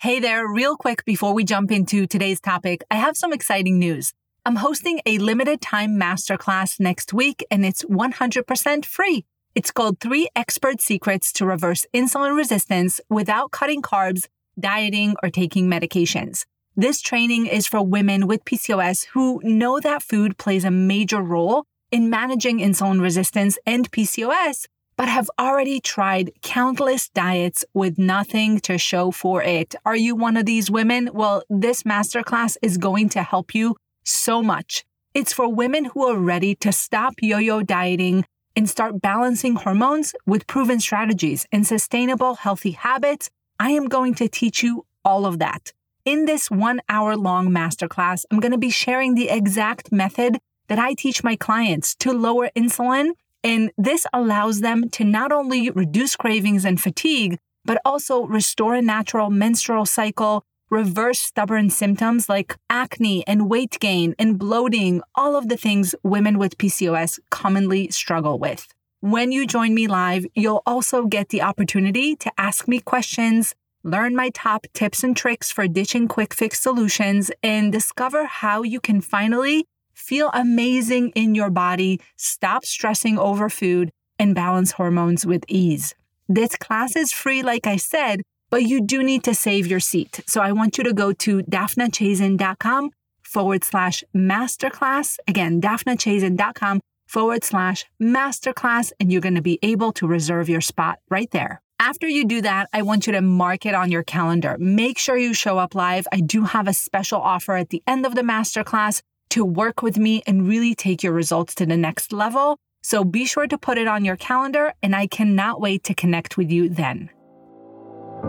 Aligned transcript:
Hey 0.00 0.20
there, 0.20 0.46
real 0.46 0.76
quick 0.76 1.04
before 1.04 1.34
we 1.34 1.42
jump 1.42 1.72
into 1.72 2.06
today's 2.06 2.40
topic, 2.40 2.84
I 2.88 2.94
have 2.94 3.16
some 3.16 3.32
exciting 3.32 3.80
news. 3.80 4.12
I'm 4.46 4.54
hosting 4.54 5.00
a 5.04 5.18
limited 5.18 5.60
time 5.60 5.98
masterclass 5.98 6.78
next 6.78 7.12
week 7.12 7.44
and 7.50 7.66
it's 7.66 7.82
100% 7.82 8.84
free. 8.84 9.24
It's 9.56 9.72
called 9.72 9.98
Three 9.98 10.28
Expert 10.36 10.80
Secrets 10.80 11.32
to 11.32 11.44
Reverse 11.44 11.84
Insulin 11.92 12.36
Resistance 12.36 13.00
Without 13.10 13.50
Cutting 13.50 13.82
Carbs, 13.82 14.28
Dieting, 14.56 15.16
or 15.20 15.30
Taking 15.30 15.68
Medications. 15.68 16.44
This 16.76 17.00
training 17.00 17.46
is 17.46 17.66
for 17.66 17.84
women 17.84 18.28
with 18.28 18.44
PCOS 18.44 19.06
who 19.06 19.40
know 19.42 19.80
that 19.80 20.04
food 20.04 20.38
plays 20.38 20.64
a 20.64 20.70
major 20.70 21.20
role 21.20 21.64
in 21.90 22.08
managing 22.08 22.60
insulin 22.60 23.02
resistance 23.02 23.58
and 23.66 23.90
PCOS, 23.90 24.66
but 24.98 25.08
have 25.08 25.30
already 25.38 25.80
tried 25.80 26.32
countless 26.42 27.08
diets 27.10 27.64
with 27.72 27.98
nothing 27.98 28.58
to 28.58 28.76
show 28.76 29.12
for 29.12 29.40
it. 29.44 29.76
Are 29.86 29.96
you 29.96 30.16
one 30.16 30.36
of 30.36 30.44
these 30.44 30.72
women? 30.72 31.08
Well, 31.14 31.44
this 31.48 31.84
masterclass 31.84 32.56
is 32.62 32.78
going 32.78 33.08
to 33.10 33.22
help 33.22 33.54
you 33.54 33.76
so 34.04 34.42
much. 34.42 34.84
It's 35.14 35.32
for 35.32 35.48
women 35.48 35.84
who 35.84 36.08
are 36.08 36.18
ready 36.18 36.56
to 36.56 36.72
stop 36.72 37.14
yo 37.20 37.38
yo 37.38 37.62
dieting 37.62 38.24
and 38.56 38.68
start 38.68 39.00
balancing 39.00 39.54
hormones 39.54 40.16
with 40.26 40.48
proven 40.48 40.80
strategies 40.80 41.46
and 41.52 41.64
sustainable 41.64 42.34
healthy 42.34 42.72
habits. 42.72 43.30
I 43.60 43.70
am 43.70 43.86
going 43.86 44.14
to 44.16 44.28
teach 44.28 44.64
you 44.64 44.84
all 45.04 45.26
of 45.26 45.38
that. 45.38 45.72
In 46.04 46.24
this 46.24 46.50
one 46.50 46.80
hour 46.88 47.16
long 47.16 47.50
masterclass, 47.50 48.24
I'm 48.32 48.40
going 48.40 48.52
to 48.52 48.58
be 48.58 48.70
sharing 48.70 49.14
the 49.14 49.28
exact 49.28 49.92
method 49.92 50.38
that 50.66 50.80
I 50.80 50.94
teach 50.94 51.22
my 51.22 51.36
clients 51.36 51.94
to 51.96 52.12
lower 52.12 52.50
insulin. 52.56 53.12
And 53.44 53.70
this 53.78 54.06
allows 54.12 54.60
them 54.60 54.90
to 54.90 55.04
not 55.04 55.32
only 55.32 55.70
reduce 55.70 56.16
cravings 56.16 56.64
and 56.64 56.80
fatigue, 56.80 57.38
but 57.64 57.80
also 57.84 58.24
restore 58.24 58.74
a 58.74 58.82
natural 58.82 59.30
menstrual 59.30 59.86
cycle, 59.86 60.44
reverse 60.70 61.20
stubborn 61.20 61.70
symptoms 61.70 62.28
like 62.28 62.56
acne 62.68 63.26
and 63.26 63.48
weight 63.48 63.78
gain 63.80 64.14
and 64.18 64.38
bloating, 64.38 65.02
all 65.14 65.36
of 65.36 65.48
the 65.48 65.56
things 65.56 65.94
women 66.02 66.38
with 66.38 66.58
PCOS 66.58 67.18
commonly 67.30 67.90
struggle 67.90 68.38
with. 68.38 68.66
When 69.00 69.30
you 69.30 69.46
join 69.46 69.74
me 69.74 69.86
live, 69.86 70.26
you'll 70.34 70.62
also 70.66 71.06
get 71.06 71.28
the 71.28 71.42
opportunity 71.42 72.16
to 72.16 72.32
ask 72.36 72.66
me 72.66 72.80
questions, 72.80 73.54
learn 73.84 74.16
my 74.16 74.30
top 74.30 74.66
tips 74.74 75.04
and 75.04 75.16
tricks 75.16 75.52
for 75.52 75.68
ditching 75.68 76.08
quick 76.08 76.34
fix 76.34 76.60
solutions, 76.60 77.30
and 77.42 77.70
discover 77.70 78.24
how 78.26 78.62
you 78.62 78.80
can 78.80 79.00
finally 79.00 79.66
feel 79.98 80.30
amazing 80.32 81.10
in 81.10 81.34
your 81.34 81.50
body, 81.50 82.00
stop 82.16 82.64
stressing 82.64 83.18
over 83.18 83.48
food, 83.48 83.90
and 84.18 84.34
balance 84.34 84.72
hormones 84.72 85.26
with 85.26 85.44
ease. 85.48 85.94
This 86.28 86.56
class 86.56 86.96
is 86.96 87.12
free, 87.12 87.42
like 87.42 87.66
I 87.66 87.76
said, 87.76 88.22
but 88.50 88.62
you 88.62 88.80
do 88.80 89.02
need 89.02 89.24
to 89.24 89.34
save 89.34 89.66
your 89.66 89.80
seat. 89.80 90.20
So 90.26 90.40
I 90.40 90.52
want 90.52 90.78
you 90.78 90.84
to 90.84 90.92
go 90.92 91.12
to 91.12 91.42
daphnachazin.com 91.42 92.90
forward 93.22 93.64
slash 93.64 94.04
masterclass. 94.14 95.18
Again, 95.26 95.60
daphnachazin.com 95.60 96.80
forward 97.06 97.44
slash 97.44 97.84
masterclass, 98.00 98.92
and 99.00 99.10
you're 99.10 99.20
going 99.20 99.34
to 99.34 99.42
be 99.42 99.58
able 99.62 99.92
to 99.92 100.06
reserve 100.06 100.48
your 100.48 100.60
spot 100.60 100.98
right 101.10 101.30
there. 101.30 101.60
After 101.80 102.08
you 102.08 102.24
do 102.24 102.42
that, 102.42 102.68
I 102.72 102.82
want 102.82 103.06
you 103.06 103.12
to 103.12 103.20
mark 103.20 103.64
it 103.64 103.74
on 103.74 103.92
your 103.92 104.02
calendar. 104.02 104.56
Make 104.58 104.98
sure 104.98 105.16
you 105.16 105.32
show 105.32 105.58
up 105.58 105.74
live. 105.74 106.08
I 106.12 106.20
do 106.20 106.42
have 106.42 106.66
a 106.66 106.72
special 106.72 107.20
offer 107.20 107.54
at 107.54 107.70
the 107.70 107.82
end 107.86 108.04
of 108.04 108.16
the 108.16 108.22
masterclass 108.22 109.02
to 109.30 109.44
work 109.44 109.82
with 109.82 109.98
me 109.98 110.22
and 110.26 110.48
really 110.48 110.74
take 110.74 111.02
your 111.02 111.12
results 111.12 111.54
to 111.56 111.66
the 111.66 111.76
next 111.76 112.12
level. 112.12 112.58
So 112.82 113.04
be 113.04 113.24
sure 113.24 113.46
to 113.46 113.58
put 113.58 113.78
it 113.78 113.86
on 113.86 114.04
your 114.04 114.16
calendar, 114.16 114.72
and 114.82 114.94
I 114.94 115.06
cannot 115.06 115.60
wait 115.60 115.84
to 115.84 115.94
connect 115.94 116.36
with 116.36 116.50
you 116.50 116.68
then. 116.68 117.10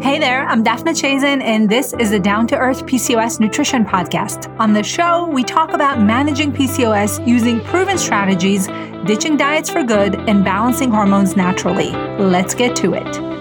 Hey 0.01 0.17
there, 0.17 0.47
I'm 0.47 0.63
Daphna 0.63 0.93
Chazin, 0.93 1.41
and 1.41 1.69
this 1.69 1.93
is 1.99 2.11
the 2.11 2.19
Down 2.19 2.47
to 2.47 2.57
Earth 2.57 2.85
PCOS 2.85 3.39
Nutrition 3.39 3.83
Podcast. 3.83 4.47
On 4.59 4.71
the 4.71 4.83
show, 4.83 5.27
we 5.27 5.43
talk 5.43 5.73
about 5.73 5.99
managing 5.99 6.53
PCOS 6.53 7.27
using 7.27 7.59
proven 7.61 7.97
strategies, 7.97 8.67
ditching 9.05 9.35
diets 9.35 9.69
for 9.69 9.83
good, 9.83 10.15
and 10.29 10.45
balancing 10.45 10.89
hormones 10.89 11.35
naturally. 11.35 11.91
Let's 12.17 12.53
get 12.53 12.75
to 12.77 12.93
it. 12.93 13.38